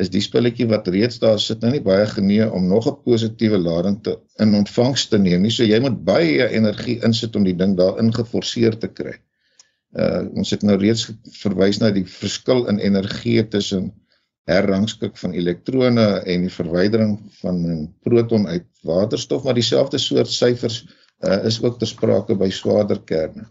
is 0.00 0.08
die 0.08 0.22
spulletjie 0.24 0.66
wat 0.70 0.88
reeds 0.88 1.18
daar 1.20 1.40
sit 1.40 1.60
nou 1.60 1.72
nie 1.74 1.82
baie 1.84 2.06
genee 2.08 2.46
om 2.48 2.68
nog 2.68 2.86
'n 2.88 3.02
positiewe 3.04 3.58
lading 3.58 3.98
te 4.02 4.16
in 4.40 4.54
ontvangs 4.54 5.06
te 5.08 5.18
neem 5.18 5.42
nie. 5.42 5.50
So 5.50 5.64
jy 5.64 5.80
moet 5.80 6.04
baie 6.04 6.48
energie 6.48 7.00
insit 7.04 7.36
om 7.36 7.44
die 7.44 7.56
ding 7.56 7.76
daar 7.76 7.98
ingeforseer 7.98 8.78
te 8.78 8.88
kry. 8.88 9.14
Uh 9.92 10.24
ons 10.34 10.50
het 10.50 10.62
nou 10.62 10.78
reeds 10.78 11.10
verwys 11.42 11.78
na 11.78 11.90
die 11.90 12.06
verskil 12.06 12.66
in 12.68 12.78
energie 12.78 13.48
tussen 13.48 13.92
herrangskik 14.50 15.16
van 15.16 15.32
elektrone 15.32 16.06
en 16.26 16.46
die 16.46 16.52
verwydering 16.52 17.18
van 17.40 17.62
'n 17.66 17.94
proton 18.02 18.46
uit 18.46 18.66
waterstof, 18.82 19.42
maar 19.42 19.54
dieselfde 19.54 19.98
soort 19.98 20.28
syfers 20.28 20.86
uh, 21.20 21.44
is 21.44 21.62
ook 21.62 21.78
ter 21.78 21.86
sprake 21.86 22.36
by 22.36 22.50
swaarder 22.50 23.02
kerne. 23.02 23.46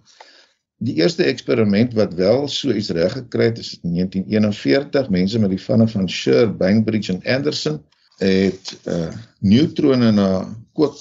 Die 0.82 0.96
eerste 0.98 1.24
eksperiment 1.24 1.94
wat 1.94 2.14
wel 2.14 2.48
so 2.48 2.74
iets 2.74 2.90
reg 2.90 3.14
gekry 3.14 3.52
het, 3.52 3.58
is 3.58 3.80
in 3.82 3.94
1941. 3.94 5.10
Mense 5.10 5.40
met 5.40 5.50
die 5.50 5.62
vanne 5.62 5.88
van 5.88 6.10
Sher, 6.10 6.56
Bainbridge 6.58 7.14
en 7.14 7.36
Anderson 7.36 7.84
het 8.18 8.78
uh 8.86 9.12
neutrone 9.40 10.12
na 10.12 10.30
kook 10.74 10.98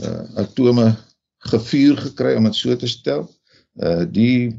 uh 0.00 0.36
atome 0.44 0.94
gevuur 1.38 1.96
gekry 1.96 2.34
om 2.36 2.44
dit 2.44 2.54
so 2.54 2.76
te 2.76 2.86
stel. 2.86 3.24
Uh 3.78 4.02
die 4.10 4.50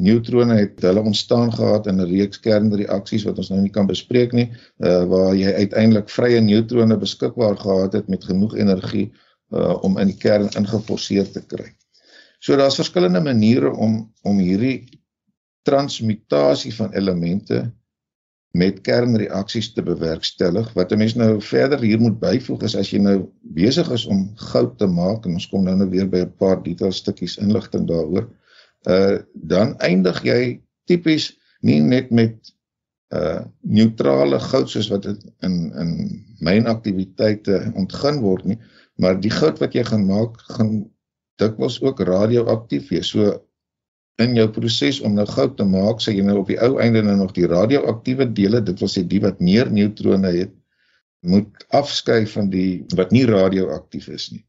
neutrone 0.00 0.54
het 0.56 0.80
hulle 0.80 1.02
ontstaan 1.04 1.52
gehad 1.52 1.86
in 1.86 2.00
'n 2.00 2.08
reeks 2.08 2.40
kernreaksies 2.40 3.24
wat 3.28 3.38
ons 3.38 3.48
nou 3.52 3.60
nie 3.60 3.70
kan 3.70 3.86
bespreek 3.86 4.32
nie, 4.32 4.48
uh 4.80 5.04
waar 5.04 5.34
jy 5.36 5.52
uiteindelik 5.52 6.08
vrye 6.08 6.40
neutrone 6.40 6.96
beskikbaar 6.96 7.56
gehad 7.56 7.92
het 7.92 8.08
met 8.08 8.24
genoeg 8.24 8.56
energie 8.56 9.12
uh 9.52 9.76
om 9.84 9.98
in 9.98 10.06
die 10.08 10.16
kern 10.16 10.48
ingeforseer 10.56 11.28
te 11.32 11.42
kry. 11.46 11.68
So 12.40 12.56
daar's 12.56 12.80
verskillende 12.80 13.20
maniere 13.20 13.70
om 13.70 14.12
om 14.22 14.38
hierdie 14.38 14.88
transmutasie 15.62 16.74
van 16.74 16.92
elemente 16.92 17.70
met 18.56 18.80
kernreaksies 18.80 19.72
te 19.72 19.82
bewerkstellig. 19.82 20.72
Wat 20.72 20.92
'n 20.92 20.98
mens 20.98 21.14
nou 21.14 21.42
verder 21.42 21.80
hier 21.80 22.00
moet 22.00 22.18
byvoeg 22.18 22.62
is 22.62 22.76
as 22.76 22.90
jy 22.90 22.98
nou 22.98 23.28
besig 23.40 23.90
is 23.90 24.06
om 24.06 24.32
goud 24.34 24.78
te 24.78 24.86
maak 24.86 25.26
en 25.26 25.32
ons 25.32 25.48
kom 25.48 25.62
nou 25.62 25.76
nou 25.76 25.90
weer 25.90 26.08
by 26.08 26.24
'n 26.24 26.36
paar 26.38 26.62
detail 26.62 26.92
stukkies 26.92 27.36
inligting 27.36 27.86
daaroor 27.86 28.24
uh 28.24 28.34
dan 29.34 29.74
eindig 29.82 30.20
jy 30.22 30.40
tipies 30.86 31.32
nie 31.66 31.80
net 31.82 32.12
met 32.14 32.52
uh 33.14 33.42
neutrale 33.62 34.38
goud 34.42 34.70
soos 34.70 34.90
wat 34.90 35.06
in 35.06 35.56
in 35.82 35.90
myn 36.42 36.66
aktiwiteite 36.70 37.72
ontgin 37.74 38.20
word 38.22 38.44
nie 38.46 38.58
maar 38.96 39.18
die 39.20 39.30
goud 39.30 39.58
wat 39.62 39.74
jy 39.76 39.84
gaan 39.86 40.06
maak 40.08 40.38
gaan 40.56 40.86
dikwels 41.40 41.80
ook 41.82 42.00
radioaktief 42.00 42.88
wees. 42.88 43.12
So 43.12 43.42
in 44.22 44.36
jou 44.36 44.46
proses 44.48 45.02
om 45.04 45.16
nou 45.16 45.26
goud 45.28 45.56
te 45.58 45.64
maak 45.68 46.00
sê 46.00 46.14
jy 46.16 46.24
nou 46.24 46.38
op 46.40 46.52
die 46.52 46.60
ou 46.64 46.78
einde 46.80 47.02
nou 47.04 47.18
nog 47.18 47.34
die 47.36 47.48
radioaktiewe 47.50 48.28
dele 48.32 48.62
dit 48.64 48.80
wil 48.80 48.88
sê 48.88 49.04
die 49.04 49.20
wat 49.20 49.42
meer 49.44 49.68
neutrone 49.72 50.32
het 50.32 50.54
moet 51.26 51.66
afskei 51.76 52.24
van 52.30 52.48
die 52.52 52.86
wat 52.96 53.12
nie 53.12 53.26
radioaktief 53.28 54.08
is 54.08 54.30
nie. 54.32 54.44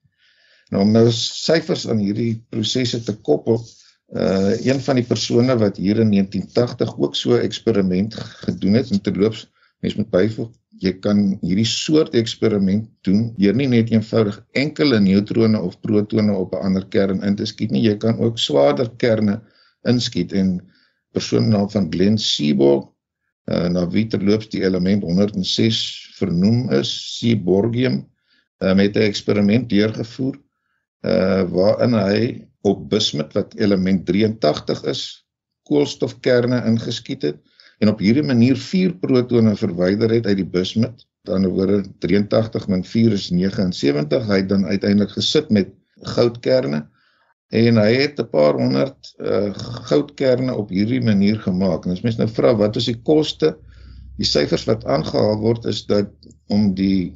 Nou 0.72 0.84
om 0.84 0.94
nou 0.96 1.10
syfers 1.12 1.88
aan 1.91 2.00
hierdie 2.03 2.38
prosesse 2.51 3.01
te 3.03 3.15
koppel 3.27 3.60
uh 3.60 3.87
een 4.08 4.80
van 4.80 4.96
die 4.96 5.06
persone 5.06 5.58
wat 5.60 5.78
hier 5.78 6.00
in 6.00 6.12
1980 6.12 6.98
ook 6.98 7.16
so 7.16 7.36
'n 7.36 7.44
eksperiment 7.44 8.14
gedoen 8.16 8.74
het 8.74 8.92
en 8.92 9.02
terloops 9.02 9.50
mens 9.80 9.96
moet 9.96 10.10
byvoeg 10.10 10.52
jy 10.82 10.94
kan 11.02 11.22
hierdie 11.42 11.66
soort 11.66 12.16
eksperiment 12.18 12.90
doen 13.06 13.32
deur 13.38 13.56
nie 13.58 13.68
net 13.68 13.92
eenvoudig 13.92 14.38
enkele 14.52 15.00
neutrone 15.02 15.60
of 15.62 15.80
protone 15.82 16.34
op 16.34 16.54
'n 16.54 16.64
ander 16.70 16.86
kern 16.88 17.24
in 17.24 17.36
te 17.36 17.46
skiet 17.46 17.72
nie 17.72 17.84
jy 17.84 17.98
kan 17.98 18.20
ook 18.20 18.38
swaarder 18.40 18.90
kerne 18.98 19.42
inskiet 19.84 20.34
en 20.34 20.62
persoon 21.12 21.50
naam 21.50 21.70
van 21.70 21.92
Glenn 21.92 22.18
Seaborg 22.18 22.90
uh 23.48 23.68
na 23.72 23.88
wie 23.90 24.08
terloops 24.08 24.50
die 24.50 24.64
element 24.64 25.04
106 25.04 26.12
vernoem 26.18 26.70
is 26.72 26.92
Seaborgium 27.18 28.06
uh, 28.60 28.74
met 28.74 28.96
'n 28.96 29.08
eksperiment 29.08 29.70
deurgevoer 29.70 30.36
uh 31.02 31.44
waarin 31.52 31.94
hy 31.94 32.47
op 32.62 32.90
bismut 32.90 33.34
wat 33.34 33.56
element 33.56 34.06
83 34.06 34.84
is, 34.84 35.04
koolstofkerne 35.68 36.64
ingeskiet 36.66 37.22
het 37.22 37.40
en 37.80 37.92
op 37.92 38.00
hierdie 38.02 38.26
manier 38.26 38.58
vier 38.58 38.96
protone 38.98 39.54
verwyder 39.56 40.12
het 40.16 40.26
uit 40.26 40.40
die 40.40 40.50
bismut. 40.50 41.06
Dan 41.28 41.46
woorde 41.52 41.84
83 42.00 42.68
min 42.72 42.84
4 42.84 43.14
is 43.14 43.30
79. 43.30 44.28
Hy 44.28 44.38
het 44.42 44.50
dan 44.50 44.66
uiteindelik 44.66 45.14
gesit 45.14 45.52
met 45.54 45.74
goudkerne 46.16 46.88
en 47.48 47.80
hy 47.80 47.92
het 47.96 48.20
'n 48.20 48.30
paar 48.32 48.58
honderd 48.60 49.14
uh, 49.20 49.54
goudkerne 49.90 50.56
op 50.56 50.70
hierdie 50.70 51.02
manier 51.02 51.40
gemaak. 51.40 51.86
En 51.86 51.92
as 51.92 52.02
mens 52.02 52.18
nou 52.18 52.30
vra 52.30 52.56
wat 52.56 52.76
is 52.76 52.86
die 52.86 53.02
koste? 53.02 53.58
Die 54.18 54.26
syfers 54.26 54.66
wat 54.66 54.86
aangehaal 54.86 55.38
word 55.40 55.66
is 55.66 55.86
dat 55.86 56.10
om 56.48 56.74
die 56.74 57.14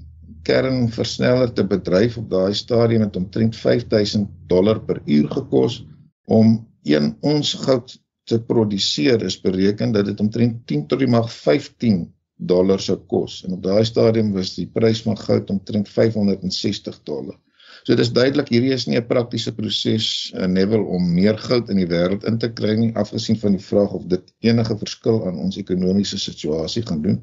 kernversneller 0.48 1.52
te 1.54 1.66
bedryf 1.68 2.18
op 2.18 2.30
daai 2.30 2.54
stadium 2.58 3.06
het 3.06 3.16
omtrent 3.16 3.56
5000 3.56 4.30
dollar 4.48 4.80
per 4.86 5.02
uur 5.06 5.30
gekos 5.32 5.82
om 6.26 6.56
een 6.84 7.14
ons 7.22 7.54
goud 7.66 7.98
te 8.24 8.40
produseer 8.42 9.22
is 9.28 9.42
bereken 9.42 9.92
dat 9.92 10.06
dit 10.06 10.20
omtrent 10.20 10.66
10 10.68 10.88
tot 10.88 11.00
die 11.00 11.10
mag 11.10 11.30
15 11.34 12.04
dollar 12.36 12.82
sou 12.82 12.98
kos 13.14 13.42
en 13.46 13.58
op 13.58 13.64
daai 13.64 13.86
stadium 13.86 14.32
was 14.34 14.56
die 14.58 14.68
prys 14.68 15.02
van 15.06 15.18
goud 15.18 15.50
omtrent 15.54 15.90
560 15.90 17.02
dollar. 17.04 17.38
So 17.82 17.96
dit 17.96 18.04
is 18.06 18.12
duidelik 18.14 18.50
hierdie 18.54 18.74
is 18.76 18.86
nie 18.88 18.98
'n 18.98 19.08
praktiese 19.10 19.54
proses 19.58 20.08
uh, 20.36 20.46
Neville 20.46 20.86
om 20.98 21.14
meer 21.14 21.38
goud 21.38 21.70
in 21.70 21.78
die 21.82 21.90
wêreld 21.90 22.26
in 22.30 22.38
te 22.38 22.50
kry 22.54 22.76
nie 22.78 22.92
afgesien 23.04 23.40
van 23.42 23.58
die 23.58 23.66
vraag 23.66 23.94
of 23.98 24.06
dit 24.06 24.34
enige 24.40 24.78
verskil 24.78 25.26
aan 25.28 25.40
ons 25.40 25.58
ekonomiese 25.58 26.20
situasie 26.20 26.84
gaan 26.86 27.02
doen. 27.02 27.22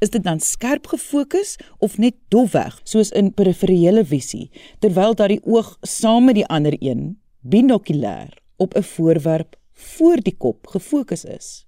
Is 0.00 0.10
dit 0.10 0.22
dan 0.22 0.40
skerp 0.40 0.86
gefokus 0.86 1.56
of 1.78 1.96
net 1.98 2.14
dofweg, 2.28 2.80
soos 2.84 3.10
in 3.10 3.34
periferiële 3.34 4.04
visie, 4.04 4.50
terwyl 4.78 5.14
daardie 5.14 5.44
oog 5.44 5.78
saam 5.80 6.24
met 6.24 6.34
die 6.34 6.46
ander 6.46 6.76
een 6.80 7.23
binokulêr 7.52 8.32
op 8.56 8.74
'n 8.74 8.82
voorwerp 8.82 9.56
voor 9.72 10.16
die 10.16 10.36
kop 10.36 10.66
gefokus 10.66 11.24
is? 11.24 11.66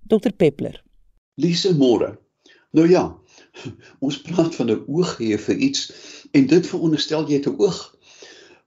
Dr. 0.00 0.32
Peppler. 0.36 0.84
Lise 1.34 1.76
môre. 1.76 2.18
Nou 2.70 2.88
ja, 2.88 3.18
ons 4.06 4.20
praat 4.22 4.54
van 4.54 4.70
'n 4.70 4.84
oog 4.86 5.18
hê 5.18 5.38
vir 5.38 5.56
iets 5.56 5.92
en 6.30 6.46
dit 6.46 6.66
veronderstel 6.66 7.28
jy 7.28 7.40
'n 7.40 7.54
oog. 7.58 7.78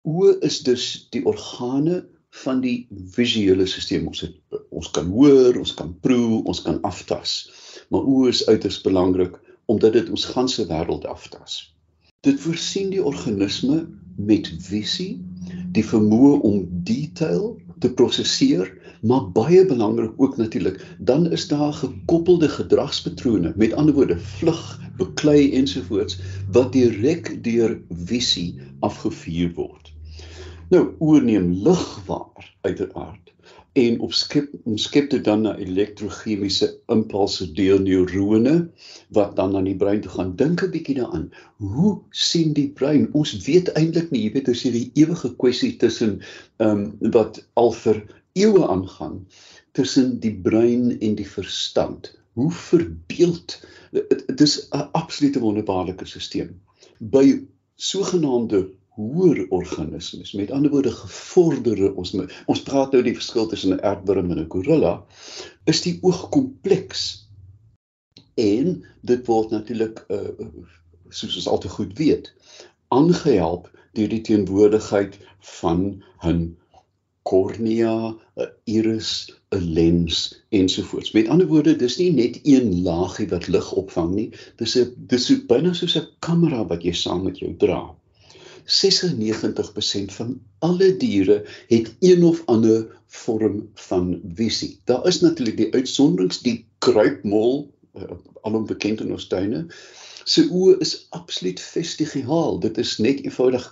Oë 0.04 0.40
is 0.42 0.60
dus 0.64 1.08
die 1.10 1.26
organe 1.26 2.06
van 2.44 2.62
die 2.62 2.88
visuele 3.16 3.66
stelsel. 3.66 4.08
Ons 4.08 4.22
het 4.22 4.36
ons 4.70 4.90
kan 4.92 5.08
hoor, 5.10 5.58
ons 5.58 5.74
kan 5.74 6.00
proe, 6.00 6.44
ons 6.44 6.62
kan 6.62 6.82
aftas. 6.82 7.52
Maar 7.90 8.02
oë 8.02 8.28
is 8.30 8.46
uiters 8.48 8.82
belangrik 8.82 9.40
omdat 9.66 9.94
dit 9.94 10.10
ons 10.10 10.26
ganse 10.26 10.66
wêreld 10.68 11.06
aftas. 11.06 11.76
Dit 12.24 12.40
voorsien 12.40 12.90
die 12.90 13.04
organisme 13.04 13.88
met 14.18 14.50
visie, 14.60 15.22
die 15.74 15.86
vermoë 15.86 16.40
om 16.48 16.64
detail 16.88 17.54
te 17.84 17.92
prosesseer 17.92 18.70
maar 19.04 19.26
baie 19.36 19.66
belangrik 19.68 20.14
ook 20.22 20.38
natuurlik 20.38 20.80
dan 21.00 21.32
is 21.32 21.48
daar 21.48 21.74
gekoppelde 21.74 22.50
gedragspatrone 22.50 23.54
met 23.56 23.74
ander 23.74 23.96
woorde 23.96 24.20
vlug 24.20 24.62
beklei 24.98 25.52
ensovoorts 25.60 26.20
wat 26.52 26.72
direk 26.74 27.34
deur 27.44 27.80
visie 27.90 28.60
afgevuur 28.80 29.52
word. 29.58 29.92
Nou 30.70 30.86
oorneem 31.00 31.52
lig 31.66 31.84
waar 32.08 32.56
uiteraard 32.62 33.23
en 33.74 34.00
opskep 34.06 34.52
omskep 34.70 35.10
dit 35.10 35.24
dan 35.24 35.42
na 35.42 35.56
elektrochemiese 35.58 36.70
impulse 36.94 37.52
deur 37.58 37.82
neurone 37.82 38.56
wat 39.18 39.36
dan 39.36 39.56
aan 39.58 39.70
die 39.70 39.78
brein 39.78 40.02
toe 40.02 40.12
gaan 40.16 40.36
dink 40.36 40.64
'n 40.64 40.74
bietjie 40.76 41.00
daaraan 41.02 41.32
hoe 41.58 41.94
sien 42.10 42.54
die 42.54 42.70
brein 42.70 43.10
ons 43.14 43.38
weet 43.48 43.74
eintlik 43.74 44.12
nie 44.12 44.26
jy 44.26 44.34
weet 44.34 44.50
as 44.50 44.66
jy 44.66 44.72
die 44.72 44.90
ewige 45.06 45.36
kwessie 45.36 45.76
tussen 45.78 46.20
ehm 46.58 46.70
um, 46.70 47.12
wat 47.18 47.42
al 47.54 47.72
vir 47.72 48.06
eeue 48.34 48.68
aangaan 48.68 49.26
tussen 49.72 50.20
die 50.20 50.34
brein 50.34 51.00
en 51.00 51.16
die 51.16 51.28
verstand. 51.28 52.14
Hoe 52.34 52.52
verbeeld 52.52 53.60
dit 53.92 54.42
is 54.42 54.68
'n 54.70 54.90
absolute 54.92 55.40
wonderbaarlike 55.40 56.06
stelsel. 56.06 56.54
By 56.98 57.46
sogenaamde 57.76 58.70
hoër 58.96 59.46
organismes, 59.50 60.32
met 60.38 60.52
ander 60.52 60.72
woorde 60.72 60.92
gevorderde 60.92 61.94
ons 61.96 62.14
ons 62.46 62.64
praat 62.68 62.92
nou 62.94 63.02
die 63.04 63.16
verskil 63.18 63.48
tussen 63.50 63.74
'n 63.74 63.82
aardwurm 63.82 64.32
en 64.32 64.40
'n 64.40 64.50
gorilla, 64.50 64.94
is 65.66 65.82
die 65.82 65.98
oog 66.02 66.30
kompleks. 66.30 67.28
En 68.36 68.84
dit 69.02 69.26
word 69.26 69.50
natuurlik 69.50 70.06
uh, 70.10 70.48
soos 71.10 71.36
ons 71.36 71.48
altyd 71.48 71.72
goed 71.72 71.98
weet, 71.98 72.34
aangehelp 72.88 73.70
deur 73.94 74.10
die 74.10 74.22
teenwoordigheid 74.22 75.18
van 75.60 76.04
'n 76.26 76.58
kornea, 77.24 78.16
'n 78.38 78.50
iris, 78.64 79.34
'n 79.56 79.74
lens 79.74 80.44
ensovoorts. 80.50 81.12
Met 81.12 81.28
ander 81.28 81.48
woorde, 81.48 81.76
dis 81.76 81.98
nie 81.98 82.12
net 82.12 82.40
een 82.44 82.82
laagie 82.84 83.28
wat 83.28 83.48
lig 83.48 83.72
opvang 83.74 84.14
nie. 84.14 84.30
Dis 84.58 84.78
'n 84.78 84.94
dis 84.98 85.26
so 85.26 85.36
byna 85.48 85.74
soos 85.74 85.98
'n 85.98 86.08
kamera 86.20 86.66
wat 86.68 86.84
jy 86.84 86.92
saam 86.92 87.24
met 87.24 87.40
jou 87.40 87.54
dra. 87.58 87.96
96% 88.66 90.14
van 90.18 90.36
alle 90.60 90.96
diere 90.98 91.44
het 91.68 91.94
een 92.00 92.24
of 92.24 92.42
ander 92.46 92.86
vorm 93.08 93.70
van 93.74 94.22
visie. 94.36 94.80
Daar 94.84 95.08
is 95.08 95.22
natuurlik 95.22 95.58
die 95.58 95.74
uitsonderings, 95.74 96.42
die 96.42 96.66
kruipmol, 96.78 97.74
uh, 97.96 98.04
alom 98.42 98.66
bekend 98.66 99.02
in 99.02 99.12
ons 99.12 99.28
tuine. 99.28 99.66
Sy 100.24 100.46
oë 100.50 100.78
is 100.84 100.96
absoluut 101.16 101.60
vestigiaal. 101.60 102.60
Dit 102.64 102.78
is 102.80 102.98
net 102.98 103.22
eenvoudig 103.24 103.66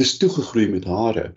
dis 0.00 0.16
toegegroei 0.16 0.68
met 0.72 0.88
hare. 0.88 1.32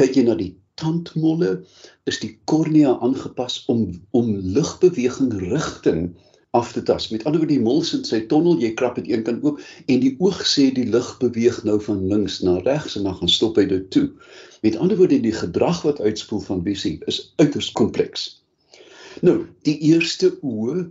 Kyk 0.00 0.18
jy 0.18 0.26
na 0.26 0.34
die 0.38 0.52
tandmolle 0.80 1.62
is 2.10 2.18
die 2.22 2.32
kornea 2.50 2.96
aangepas 3.04 3.62
om 3.72 3.86
om 4.10 4.34
ligbeweging 4.56 5.32
rigting 5.44 6.10
af 6.52 6.72
te 6.72 6.82
tas. 6.82 7.08
Met 7.08 7.24
ander 7.24 7.40
woorde 7.40 7.54
die 7.54 7.64
mol 7.64 7.80
sit 7.88 8.08
sy 8.08 8.20
tonnel, 8.28 8.58
jy 8.60 8.74
krap 8.76 8.98
dit 9.00 9.08
een 9.08 9.24
kant 9.24 9.44
oop 9.46 9.60
en 9.88 10.02
die 10.02 10.12
oog 10.20 10.42
sê 10.44 10.68
die 10.76 10.84
lig 10.92 11.08
beweeg 11.22 11.62
nou 11.68 11.78
van 11.80 12.02
links 12.10 12.40
na 12.44 12.58
regs 12.66 12.98
en 12.98 13.08
dan 13.08 13.16
gaan 13.20 13.32
stop 13.32 13.56
hy 13.60 13.64
dit 13.70 13.86
toe. 13.94 14.10
Met 14.66 14.76
ander 14.76 15.00
woorde 15.00 15.20
die 15.24 15.32
gedrag 15.36 15.80
wat 15.86 16.02
uitspoel 16.04 16.44
van 16.44 16.60
visie 16.66 16.98
is 17.08 17.22
uiters 17.40 17.72
kompleks. 17.78 18.26
Nou, 19.24 19.46
die 19.64 19.78
eerste 19.88 20.34
oë 20.44 20.86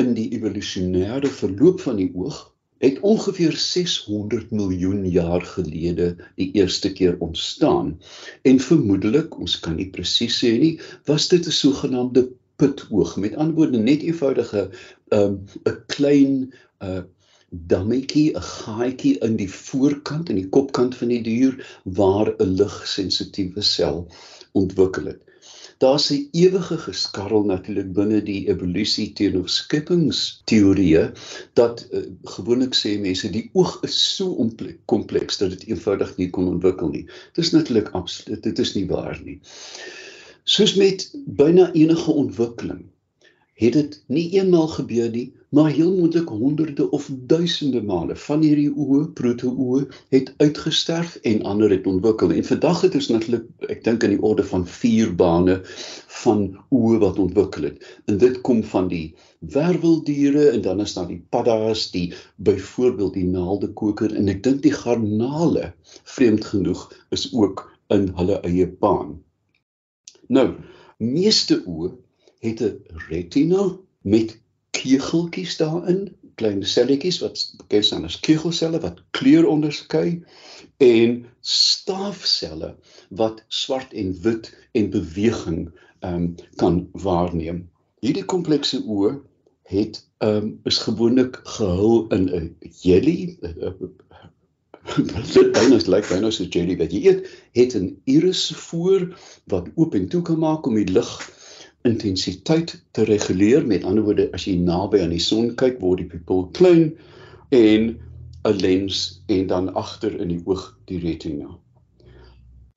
in 0.00 0.12
die 0.16 0.28
evolusionêre 0.36 1.32
verloop 1.40 1.80
van 1.86 1.96
die 2.00 2.10
oog 2.12 2.44
het 2.80 3.00
ongeveer 3.04 3.56
600 3.56 4.52
miljoen 4.56 5.04
jaar 5.08 5.44
gelede 5.44 6.14
die 6.40 6.50
eerste 6.56 6.92
keer 6.92 7.16
ontstaan. 7.20 7.98
En 8.42 8.60
vermoedelik, 8.60 9.36
ons 9.36 9.58
kan 9.60 9.76
nie 9.76 9.90
presies 9.92 10.38
sê 10.40 10.54
nie, 10.60 10.74
was 11.08 11.28
dit 11.28 11.46
'n 11.46 11.56
sogenaamde 11.56 12.28
putoog. 12.60 13.16
Met 13.24 13.36
ander 13.36 13.54
woorde 13.54 13.78
net 13.78 14.04
eenvoudige 14.06 14.66
'n 14.68 15.16
um, 15.18 15.38
'n 15.64 15.78
klein 15.94 16.36
uh, 16.88 17.02
dammetjie, 17.72 18.28
'n 18.36 18.46
gaatjie 18.50 19.16
in 19.28 19.36
die 19.36 19.50
voorkant 19.52 20.28
en 20.28 20.38
die 20.42 20.48
kopkant 20.48 20.96
van 20.96 21.08
die 21.14 21.22
dier 21.22 21.58
waar 21.84 22.34
'n 22.36 22.54
ligsensitiewe 22.62 23.66
sel 23.74 24.06
ontwikkel 24.52 25.12
het 25.14 25.30
daar's 25.80 26.10
'n 26.12 26.28
ewige 26.30 26.78
geskarrel 26.78 27.44
natuurlik 27.44 27.92
binne 27.92 28.18
die 28.22 28.40
evolusie 28.52 29.12
teenoor 29.12 29.48
skepingsteorieë 29.48 31.04
dat 31.60 31.86
uh, 31.90 32.02
gewoonlik 32.34 32.76
sê 32.80 32.92
mense 33.00 33.30
die 33.36 33.46
oog 33.52 33.78
is 33.88 33.96
so 34.16 34.50
kompleks 34.92 35.40
dat 35.40 35.50
dit 35.56 35.64
eenvoudig 35.72 36.16
nie 36.16 36.28
kon 36.30 36.52
ontwikkel 36.52 36.92
nie. 36.92 37.06
Dis 37.32 37.52
natuurlik 37.56 37.88
absoluut 38.02 38.42
dit 38.42 38.58
is 38.58 38.74
nie 38.74 38.86
waar 38.92 39.20
nie. 39.24 39.38
Soos 40.50 40.72
met 40.74 41.02
byna 41.26 41.72
enige 41.72 42.10
ontwikkeling 42.10 42.80
het 43.60 43.72
dit 43.72 43.92
nie 44.06 44.24
eenmaal 44.34 44.66
gebeur 44.72 45.10
nie, 45.10 45.28
maar 45.54 45.68
heel 45.70 45.92
moontlik 45.96 46.28
honderde 46.28 46.86
of 46.96 47.10
duisende 47.32 47.82
male 47.90 48.16
van 48.22 48.42
hierdie 48.42 48.72
oë, 48.72 49.04
proteoë, 49.20 49.84
het 50.16 50.32
uitgesterf 50.42 51.14
en 51.30 51.44
ander 51.52 51.70
het 51.70 51.86
ontwikkel. 51.86 52.34
En 52.34 52.48
vandag 52.50 52.82
het 52.86 52.98
ons 52.98 53.10
natuurlik, 53.12 53.46
ek 53.76 53.84
dink 53.86 54.08
in 54.08 54.16
die 54.16 54.20
orde 54.32 54.48
van 54.50 54.66
4 54.80 55.14
bane 55.22 55.60
van 56.24 56.44
oë 56.80 56.98
wat 57.06 57.22
ontwikkel 57.28 57.70
het. 57.70 57.86
En 58.10 58.18
dit 58.26 58.42
kom 58.50 58.66
van 58.74 58.90
die 58.90 59.06
werweldiere 59.54 60.48
en 60.56 60.66
dan 60.66 60.82
is 60.82 60.98
daar 60.98 61.10
die 61.14 61.22
paddas, 61.30 61.90
die 61.94 62.08
byvoorbeeld 62.42 63.14
die 63.22 63.28
naaldekoker 63.38 64.18
en 64.18 64.34
ek 64.34 64.42
dink 64.50 64.66
die 64.66 64.74
garnale, 64.82 65.70
vreemd 66.18 66.52
genoeg, 66.54 66.88
is 67.14 67.30
ook 67.30 67.68
in 67.94 68.10
hulle 68.18 68.42
eie 68.42 68.66
baan. 68.66 69.20
Nou, 70.30 70.46
meeste 71.02 71.56
oë 71.66 71.88
het 72.46 72.60
'n 72.62 72.74
retina 73.08 73.62
met 74.14 74.36
kegeltjies 74.76 75.56
daarin, 75.58 76.02
klein 76.34 76.62
selletjies 76.74 77.18
wat 77.24 77.40
bekend 77.58 77.84
staan 77.84 78.04
as 78.08 78.20
kegelselle 78.26 78.80
wat 78.84 79.02
kleur 79.18 79.46
onderskei 79.46 80.22
en 80.76 81.16
staafselle 81.40 82.70
wat 83.22 83.42
swart 83.48 83.92
en 84.02 84.14
wit 84.26 84.52
en 84.72 84.90
beweging 84.90 85.60
ehm 85.98 86.14
um, 86.14 86.34
kan 86.62 86.78
waarneem. 86.92 87.68
Hierdie 88.00 88.24
komplekse 88.34 88.82
oë 88.86 89.12
het 89.74 89.98
ehm 90.18 90.36
um, 90.36 90.60
is 90.64 90.78
gewoonlik 90.86 91.40
gehul 91.56 92.06
in 92.16 92.24
'n 92.40 92.56
jelly 92.86 93.38
dit 95.34 95.58
is 95.76 95.86
lyk 95.86 96.08
byna 96.08 96.30
soos 96.34 96.50
jelly 96.54 96.76
wat 96.80 96.94
jy 96.94 97.00
eet, 97.06 97.26
het 97.58 97.76
'n 97.78 97.92
iris 98.10 98.50
voor 98.68 99.06
wat 99.52 99.68
oop 99.74 99.94
en 99.94 100.08
toe 100.08 100.22
kan 100.22 100.38
maak 100.38 100.66
om 100.66 100.74
die 100.74 100.90
lig 100.90 101.10
intensiteit 101.82 102.74
te 102.90 103.04
reguleer. 103.04 103.66
Met 103.66 103.84
ander 103.84 104.04
woorde, 104.04 104.28
as 104.32 104.44
jy 104.44 104.56
naby 104.58 105.00
aan 105.00 105.14
die 105.14 105.22
son 105.22 105.54
kyk, 105.54 105.80
word 105.80 106.02
die 106.02 106.10
pupil 106.10 106.48
klein 106.58 106.96
en 107.50 107.96
'n 108.44 108.56
lens 108.56 109.22
en 109.28 109.46
dan 109.46 109.72
agter 109.74 110.20
in 110.20 110.28
die 110.28 110.42
oog 110.44 110.76
die 110.86 110.98
retina. 110.98 111.58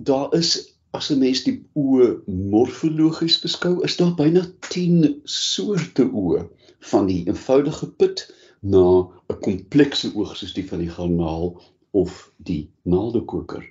Daar 0.03 0.33
is 0.35 0.73
as 0.91 1.09
'n 1.09 1.19
mens 1.19 1.43
die 1.43 1.63
oë 1.73 2.21
morfologies 2.27 3.39
beskou, 3.41 3.81
is 3.83 3.97
daar 3.97 4.13
byna 4.15 4.45
10 4.69 5.21
soorte 5.23 6.05
oë 6.05 6.47
van 6.79 7.07
die 7.07 7.23
eenvoudige 7.25 7.87
put 7.87 8.27
na 8.61 9.09
'n 9.29 9.39
komplekse 9.41 10.11
oog 10.15 10.35
soos 10.37 10.53
die 10.53 10.67
van 10.67 10.79
die 10.79 10.89
garnaal 10.89 11.61
of 11.93 12.31
die 12.37 12.69
naaldekoker. 12.89 13.63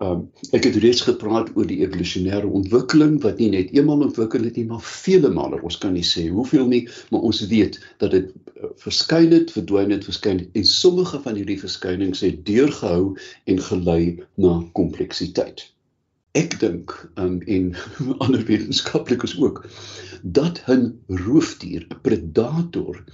Um, 0.00 0.22
ek 0.56 0.64
het 0.64 0.78
reeds 0.80 1.02
gepraat 1.04 1.50
oor 1.58 1.66
die 1.68 1.82
evolusionêre 1.84 2.48
ontwikkeling 2.48 3.18
wat 3.20 3.40
nie 3.42 3.50
net 3.52 3.72
eenmal 3.76 4.00
ontwikkel 4.06 4.46
het 4.48 4.56
nie, 4.56 4.64
maar 4.70 4.80
vele 4.80 5.28
male. 5.34 5.58
Ons 5.66 5.76
kan 5.82 5.92
nie 5.92 6.06
sê 6.08 6.24
hoeveel 6.32 6.70
nie, 6.70 6.86
maar 7.12 7.26
ons 7.28 7.42
weet 7.50 7.76
dat 8.00 8.14
dit 8.14 8.30
uh, 8.30 8.70
verskyn 8.80 9.34
het, 9.34 9.52
verdwyn 9.52 9.92
het, 9.92 10.06
verskyn 10.08 10.40
het 10.40 10.56
en 10.56 10.64
sommige 10.70 11.20
van 11.26 11.36
hierdie 11.36 11.58
verskynings 11.60 12.24
het 12.24 12.40
deurgehou 12.48 13.12
en 13.44 13.60
gelei 13.66 14.00
na 14.40 14.54
kompleksiteit. 14.78 15.66
Ek 16.38 16.56
dink 16.62 16.96
um, 17.20 17.42
en 17.44 17.74
ander 18.24 18.46
wetenskaplikes 18.48 19.36
ook 19.36 19.66
dat 20.22 20.62
'n 20.64 20.94
roofdier, 21.26 21.84
'n 21.84 22.00
predator, 22.00 23.04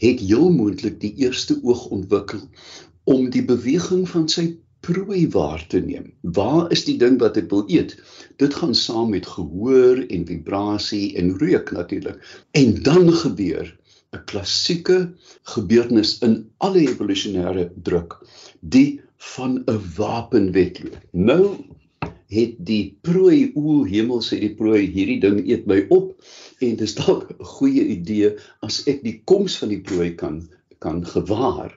het 0.00 0.20
heel 0.24 0.48
moontlik 0.50 1.00
die 1.00 1.12
eerste 1.20 1.60
oog 1.62 1.86
ontwikkel 1.92 2.48
om 3.10 3.30
die 3.34 3.42
beweging 3.42 4.04
van 4.08 4.28
sy 4.30 4.44
prooi 4.86 5.26
waar 5.34 5.62
te 5.68 5.80
neem. 5.82 6.12
Waar 6.36 6.70
is 6.72 6.86
die 6.86 6.96
ding 7.00 7.18
wat 7.20 7.36
ek 7.40 7.50
wil 7.52 7.66
eet? 7.68 7.96
Dit 8.40 8.54
gaan 8.56 8.74
saam 8.78 9.10
met 9.14 9.26
gehoor 9.28 10.00
en 10.06 10.28
vibrasie 10.28 11.16
en 11.20 11.34
reuk 11.42 11.72
natuurlik. 11.76 12.22
En 12.56 12.78
dan 12.86 13.10
gebeur 13.12 13.66
'n 14.14 14.24
klassieke 14.30 14.98
gebeurtenis 15.54 16.18
in 16.26 16.50
alle 16.58 16.80
evolusionêre 16.86 17.70
druk, 17.82 18.16
die 18.60 19.00
van 19.34 19.62
'n 19.66 19.80
wapenwedloop. 19.96 20.98
Nou 21.12 21.58
het 22.30 22.54
die 22.58 22.96
prooi 23.02 23.50
o 23.54 23.84
hemel 23.84 24.22
sê 24.22 24.38
die 24.38 24.54
prooi 24.54 24.86
hierdie 24.86 25.20
ding 25.20 25.42
eet 25.46 25.66
my 25.66 25.84
op 25.90 26.14
en 26.62 26.76
dis 26.76 26.94
dalk 26.94 27.30
'n 27.30 27.44
goeie 27.58 27.84
idee 27.96 28.34
as 28.66 28.86
ek 28.86 29.02
die 29.02 29.18
koms 29.24 29.58
van 29.58 29.68
die 29.74 29.82
prooi 29.82 30.14
kan 30.14 30.42
kan 30.80 31.02
gewaar 31.06 31.74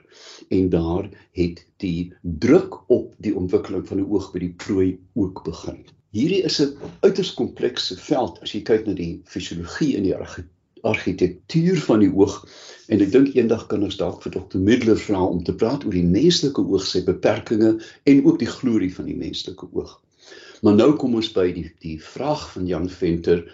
en 0.48 0.68
daar 0.72 1.08
het 1.36 1.64
die 1.82 2.12
druk 2.22 2.78
op 2.90 3.14
die 3.18 3.34
ontwikkeling 3.36 3.84
van 3.88 4.00
'n 4.00 4.08
oog 4.08 4.32
by 4.32 4.38
die 4.38 4.54
prooi 4.66 4.98
ook 5.14 5.44
begin. 5.44 5.84
Hierdie 6.14 6.42
is 6.48 6.60
'n 6.62 6.76
uiters 7.00 7.34
komplekse 7.34 7.96
veld 7.96 8.40
as 8.42 8.52
jy 8.52 8.62
kyk 8.62 8.86
na 8.86 8.94
die 8.94 9.20
fisiologie 9.24 9.96
en 9.96 10.02
die 10.02 10.16
argitektuur 10.82 11.80
van 11.88 12.00
die 12.00 12.12
oog 12.12 12.46
en 12.88 13.00
ek 13.00 13.12
dink 13.12 13.34
eendag 13.34 13.66
kan 13.66 13.82
ons 13.82 13.96
dalk 13.96 14.22
vir 14.22 14.32
Dr. 14.32 14.58
Midler 14.58 15.00
vra 15.00 15.24
om 15.24 15.44
te 15.44 15.54
praat 15.54 15.84
oor 15.84 15.96
die 15.96 16.06
menslike 16.16 16.60
oog 16.60 16.86
se 16.86 17.04
beperkings 17.04 17.84
en 18.04 18.24
ook 18.24 18.38
die 18.38 18.52
glorie 18.56 18.94
van 18.94 19.04
die 19.04 19.16
menslike 19.16 19.68
oog. 19.72 20.00
Maar 20.62 20.74
nou 20.74 20.92
kom 20.96 21.14
ons 21.14 21.32
by 21.32 21.50
die 21.52 21.68
die 21.84 21.98
vraag 22.00 22.44
van 22.52 22.66
Jan 22.66 22.88
Venter, 22.88 23.44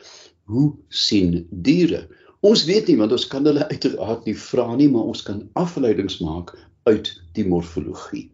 hoe 0.45 0.75
sien 0.89 1.47
diere? 1.51 2.09
Ons 2.41 2.65
weet 2.65 2.87
nie 2.89 2.97
want 2.97 3.13
ons 3.13 3.27
kan 3.29 3.45
hulle 3.45 3.67
uiteraard 3.69 4.25
nie 4.29 4.37
vra 4.43 4.67
nie, 4.77 4.89
maar 4.89 5.11
ons 5.13 5.23
kan 5.27 5.43
afleidings 5.61 6.21
maak 6.25 6.55
uit 6.89 7.11
die 7.37 7.45
morfologie 7.45 8.31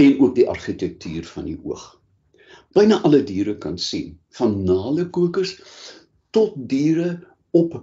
en 0.00 0.18
ook 0.20 0.34
die 0.36 0.48
argitektuur 0.50 1.24
van 1.30 1.46
die 1.48 1.56
oog. 1.62 1.84
Byna 2.74 2.98
alle 3.06 3.22
diere 3.24 3.54
kan 3.62 3.78
sien, 3.78 4.16
van 4.36 4.56
naalekokers 4.66 5.54
tot 6.34 6.56
diere 6.68 7.20
op 7.54 7.78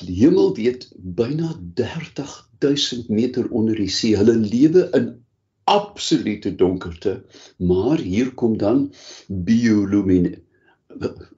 die 0.00 0.18
hemel 0.18 0.52
weet 0.58 0.88
byna 0.98 1.54
30000 1.78 3.08
meter 3.08 3.48
onder 3.48 3.78
die 3.78 3.90
see. 3.90 4.16
Hulle 4.18 4.36
lewe 4.36 4.88
in 4.98 5.12
absolute 5.70 6.52
donkerte, 6.58 7.20
maar 7.56 8.02
hier 8.02 8.34
kom 8.34 8.58
dan 8.58 8.88
biolumine 9.28 10.36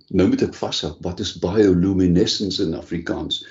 nou 0.08 0.28
moet 0.28 0.42
ek 0.42 0.54
vashou 0.56 0.92
wat 1.04 1.20
is 1.20 1.34
bioluminescence 1.42 2.62
in 2.62 2.74
Afrikaans? 2.78 3.42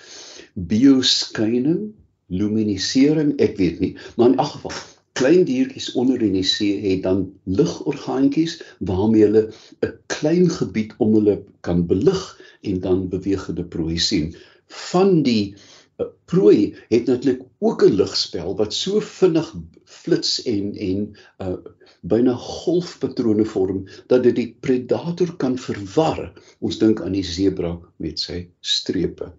Bioskyning 0.53 1.91
luminisering 2.31 3.35
ek 3.43 3.57
weet 3.59 3.79
nie. 3.83 3.93
Maar 4.15 4.33
in 4.33 4.37
elk 4.41 4.55
geval 4.57 4.77
klein 5.19 5.43
diertjies 5.45 5.91
onder 5.99 6.21
in 6.23 6.37
die 6.37 6.47
see 6.47 6.79
het 6.85 7.03
dan 7.03 7.25
ligorgaantjies 7.43 8.61
waarmee 8.79 9.27
hulle 9.27 9.43
'n 9.85 9.91
klein 10.13 10.49
gebied 10.49 10.93
om 10.97 11.13
hulle 11.19 11.41
kan 11.67 11.85
belig 11.87 12.23
en 12.61 12.79
dan 12.79 13.09
beweeg 13.09 13.45
hulle 13.45 13.65
prooi 13.75 13.99
sien. 13.99 14.35
Van 14.67 15.21
die 15.23 15.55
uh, 16.01 16.07
prooi 16.25 16.75
het 16.89 17.05
natuurlik 17.05 17.41
ook 17.59 17.83
'n 17.83 17.95
ligspel 18.01 18.55
wat 18.55 18.73
so 18.73 18.99
vinnig 18.99 19.53
flits 19.85 20.41
en 20.43 20.73
en 20.75 21.15
uh, 21.41 21.57
byna 22.01 22.33
golfpatrone 22.33 23.45
vorm 23.45 23.85
dat 24.07 24.23
dit 24.23 24.35
die 24.35 24.55
predator 24.59 25.35
kan 25.35 25.57
verwar. 25.57 26.33
Ons 26.59 26.77
dink 26.77 27.01
aan 27.01 27.17
die 27.17 27.25
sebra 27.25 27.77
met 27.97 28.19
sy 28.19 28.47
strepe. 28.59 29.33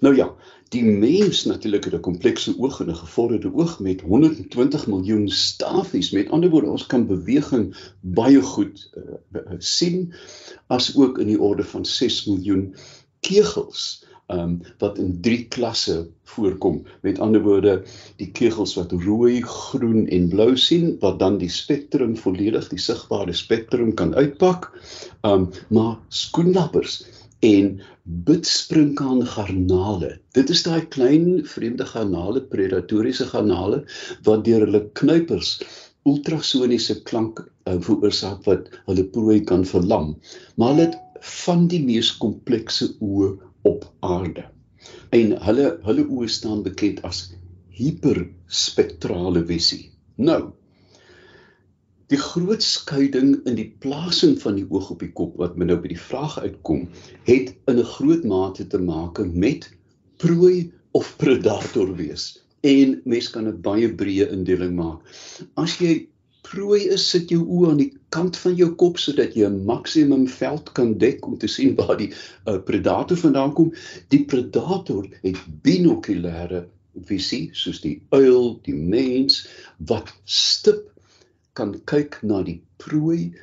Nou 0.00 0.14
ja, 0.16 0.28
die 0.72 0.84
mens 0.84 1.44
natuurlik 1.44 1.84
het 1.84 1.94
'n 1.94 2.00
komplekse 2.00 2.54
oog 2.58 2.80
en 2.80 2.90
'n 2.90 3.02
gevorderde 3.02 3.54
oog 3.54 3.80
met 3.80 4.00
120 4.00 4.86
miljoen 4.86 5.28
stafies. 5.28 6.10
Met 6.10 6.30
ander 6.30 6.50
woorde, 6.50 6.70
ons 6.70 6.86
kan 6.86 7.06
beweging 7.06 7.92
baie 8.00 8.42
goed 8.42 8.90
uh, 8.96 9.42
sien 9.58 10.14
as 10.66 10.96
ook 10.96 11.18
in 11.18 11.26
die 11.26 11.40
orde 11.40 11.64
van 11.64 11.84
6 11.84 12.24
miljoen 12.24 12.74
kegels 13.20 14.04
um, 14.32 14.60
wat 14.82 14.98
in 14.98 15.18
drie 15.24 15.44
klasse 15.52 16.06
voorkom. 16.32 16.82
Met 17.06 17.20
ander 17.24 17.42
woorde, 17.42 17.82
die 18.20 18.30
kegels 18.36 18.74
wat 18.78 18.92
rooi, 18.92 19.40
groen 19.42 20.06
en 20.06 20.28
blou 20.32 20.54
sien 20.56 20.96
wat 21.02 21.18
dan 21.22 21.38
die 21.42 21.50
spektrum 21.52 22.16
volledig, 22.16 22.68
die 22.72 22.82
sigbare 22.82 23.34
spektrum 23.36 23.94
kan 23.94 24.14
uitpak. 24.14 24.70
Um 25.26 25.48
maar 25.74 25.96
skoenlappers 26.08 27.02
en 27.44 27.80
bidsprinkaan 28.26 29.26
garnale. 29.26 30.16
Dit 30.36 30.50
is 30.50 30.62
daai 30.64 30.86
klein 30.88 31.44
vreemde 31.46 31.84
garnale, 31.86 32.40
predatoriese 32.40 33.28
garnale 33.28 33.82
wat 34.24 34.46
deur 34.46 34.64
hulle 34.66 34.86
knuipers 34.98 35.58
ultrasoniese 36.08 37.02
klank 37.08 37.42
uh, 37.42 37.76
veroorsaak 37.84 38.46
wat 38.48 38.70
hulle 38.86 39.04
prooi 39.12 39.42
kan 39.44 39.66
verlam. 39.68 40.14
Maar 40.56 40.72
hulle 40.72 40.86
het 40.88 40.96
van 41.44 41.66
die 41.68 41.80
mees 41.84 42.14
komplekse 42.22 42.92
oë 43.04 43.34
op 43.72 43.88
aarde. 44.00 44.46
En 45.14 45.34
hulle 45.46 45.72
hulle 45.86 46.06
oë 46.06 46.28
staan 46.38 46.62
bekend 46.66 47.02
as 47.08 47.26
hiperspektrale 47.78 49.44
visie. 49.48 49.84
Nou 50.16 50.42
Die 52.08 52.16
groot 52.16 52.64
skeiding 52.64 53.34
in 53.44 53.56
die 53.58 53.66
plasing 53.84 54.38
van 54.40 54.54
die 54.56 54.64
oog 54.72 54.86
op 54.94 55.02
die 55.04 55.10
kop 55.12 55.34
wat 55.36 55.58
men 55.60 55.68
nou 55.68 55.74
by 55.82 55.90
die 55.90 56.00
vraag 56.00 56.38
uitkom, 56.40 56.86
het 57.26 57.50
in 57.68 57.80
'n 57.82 57.90
groot 57.90 58.24
mate 58.24 58.64
te 58.74 58.80
maak 58.80 59.20
met 59.44 59.68
prooi 60.16 60.72
of 60.96 61.10
predator 61.20 61.92
wees. 61.98 62.40
En 62.64 63.02
mens 63.04 63.28
kan 63.30 63.46
'n 63.48 63.60
baie 63.60 63.92
breë 63.92 64.30
indeling 64.32 64.72
maak. 64.76 65.04
As 65.54 65.76
jy 65.84 66.08
prooi 66.42 66.88
is, 66.88 67.04
sit 67.10 67.28
jou 67.28 67.44
oë 67.44 67.70
aan 67.70 67.84
die 67.84 67.92
kant 68.14 68.36
van 68.36 68.54
jou 68.56 68.70
kop 68.80 68.98
sodat 68.98 69.34
jy 69.36 69.46
'n 69.48 69.64
maksimum 69.68 70.26
veld 70.28 70.72
kan 70.72 70.98
dek 70.98 71.26
om 71.26 71.38
te 71.38 71.48
sien 71.56 71.74
waar 71.74 71.96
die 71.96 72.12
uh, 72.12 72.58
predator 72.70 73.16
vandaan 73.16 73.52
kom. 73.52 73.72
Die 74.08 74.24
predator 74.24 75.08
het 75.22 75.38
binokulêre 75.62 76.66
visie 77.08 77.50
soos 77.52 77.80
die 77.80 77.98
uil, 78.10 78.58
die 78.62 78.74
mens 78.74 79.46
wat 79.76 80.14
stip 80.24 80.88
kan 81.52 81.74
kyk 81.90 82.18
na 82.22 82.42
die 82.42 82.60
prooi 82.76 83.34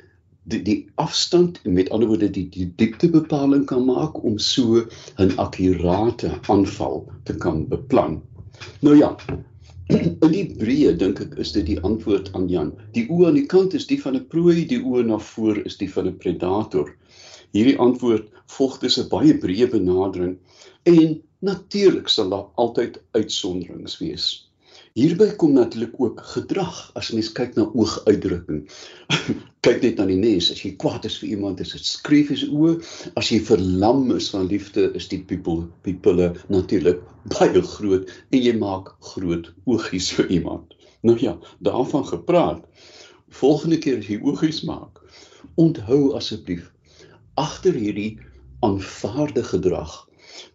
die 0.46 0.62
die 0.62 0.78
afstand 1.02 1.58
en 1.64 1.74
met 1.74 1.90
ander 1.90 2.08
woorde 2.08 2.30
die 2.30 2.46
die 2.54 2.68
dieptebepaling 2.80 3.64
kan 3.66 3.84
maak 3.86 4.22
om 4.24 4.38
so 4.38 4.84
'n 5.18 5.34
akkurate 5.42 6.30
aanval 6.54 7.04
te 7.24 7.34
kan 7.34 7.66
beplan. 7.68 8.22
Nou 8.80 8.96
ja, 8.96 9.16
In 10.26 10.32
die 10.32 10.46
breë 10.58 10.96
dink 10.98 11.20
ek 11.22 11.36
is 11.42 11.52
dit 11.54 11.66
die 11.68 11.76
antwoord 11.86 12.32
aan 12.34 12.48
Jan. 12.50 12.72
Die 12.96 13.04
oë 13.06 13.28
aan 13.28 13.36
die 13.38 13.46
kant 13.50 13.74
is 13.78 13.86
die 13.86 13.98
van 14.02 14.16
'n 14.18 14.24
prooi, 14.32 14.64
die 14.66 14.80
oë 14.82 15.04
na 15.06 15.18
voor 15.22 15.60
is 15.62 15.76
die 15.78 15.86
van 15.92 16.08
'n 16.10 16.16
predator. 16.24 16.90
Hierdie 17.54 17.76
antwoord 17.78 18.26
volg 18.56 18.80
dus 18.82 18.98
'n 18.98 19.06
baie 19.12 19.36
breë 19.44 19.68
benadering 19.70 20.38
en 20.90 21.22
natuurlik 21.38 22.08
sal 22.08 22.34
daar 22.34 22.48
altyd 22.64 22.98
uitsonderings 23.14 23.98
wees. 24.02 24.45
Hierby 24.96 25.26
kom 25.36 25.52
natuurlik 25.52 25.98
ook 26.00 26.20
gedrag 26.24 26.76
as 26.96 27.10
mens 27.12 27.28
kyk 27.36 27.50
na 27.58 27.66
ooguitdrukking. 27.68 28.62
kyk 29.66 29.82
net 29.82 29.98
aan 30.00 30.08
die 30.08 30.16
nes, 30.16 30.46
as 30.54 30.62
jy 30.64 30.70
kwaad 30.80 31.04
is 31.04 31.18
vir 31.20 31.34
iemand, 31.34 31.58
is 31.60 31.74
dit 31.74 31.84
skreef 31.84 32.30
is 32.32 32.46
oë. 32.48 32.78
As 33.20 33.28
jy 33.28 33.42
verlam 33.44 34.06
is 34.14 34.30
van 34.32 34.46
liefde, 34.48 34.86
is 34.96 35.10
die 35.10 35.18
pupil 35.20 35.66
pupille 35.84 36.30
natuurlik 36.48 37.02
baie 37.34 37.60
groot 37.74 38.08
en 38.08 38.40
jy 38.40 38.54
maak 38.56 38.88
groot 39.10 39.50
oogies 39.68 40.08
vir 40.16 40.32
iemand. 40.38 40.72
Nou 41.04 41.18
ja, 41.20 41.34
daarvan 41.68 42.06
gepraat. 42.08 42.64
Volgende 43.42 43.76
keer 43.84 43.98
as 44.00 44.08
jy 44.08 44.16
oogies 44.24 44.62
maak, 44.64 45.02
onthou 45.60 46.14
asseblief 46.16 46.70
agter 47.36 47.76
hierdie 47.76 48.16
aanvaarde 48.64 49.44
gedrag 49.44 49.92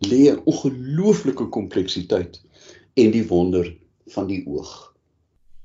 lê 0.10 0.34
'n 0.34 0.42
ongelooflike 0.50 1.46
kompleksiteit 1.54 2.42
en 2.98 3.14
die 3.14 3.28
wonder 3.30 3.70
van 4.06 4.28
die 4.28 4.48
oog. 4.48 4.94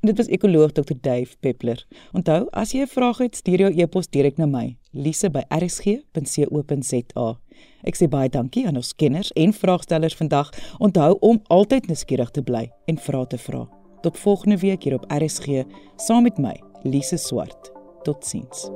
Dit 0.00 0.16
was 0.16 0.26
ekoloog 0.26 0.72
Dr 0.72 0.94
Dave 1.00 1.36
Peppler. 1.40 1.86
Onthou, 2.12 2.46
as 2.50 2.72
jy 2.72 2.80
'n 2.80 2.86
vraag 2.86 3.18
het, 3.18 3.36
stuur 3.36 3.58
jou 3.58 3.80
e-pos 3.80 4.08
direk 4.08 4.36
na 4.36 4.46
my, 4.46 4.76
lise@rsg.co.za. 4.92 7.38
Ek 7.82 7.96
sê 7.96 8.08
baie 8.08 8.28
dankie 8.28 8.66
aan 8.66 8.76
ons 8.76 8.94
kenners 8.94 9.32
en 9.32 9.52
vraagstellers 9.52 10.14
vandag. 10.14 10.50
Onthou 10.78 11.16
om 11.20 11.40
altyd 11.46 11.86
nuuskierig 11.86 12.30
te 12.30 12.42
bly 12.42 12.72
en 12.86 12.98
vra 12.98 13.24
te 13.24 13.38
vra. 13.38 13.68
Tot 14.02 14.18
volgende 14.18 14.58
week 14.58 14.82
hier 14.82 14.94
op 14.94 15.10
RSG 15.10 15.64
saam 15.96 16.22
met 16.22 16.38
my, 16.38 16.62
Lise 16.82 17.16
Swart. 17.16 17.72
Totsiens. 18.02 18.70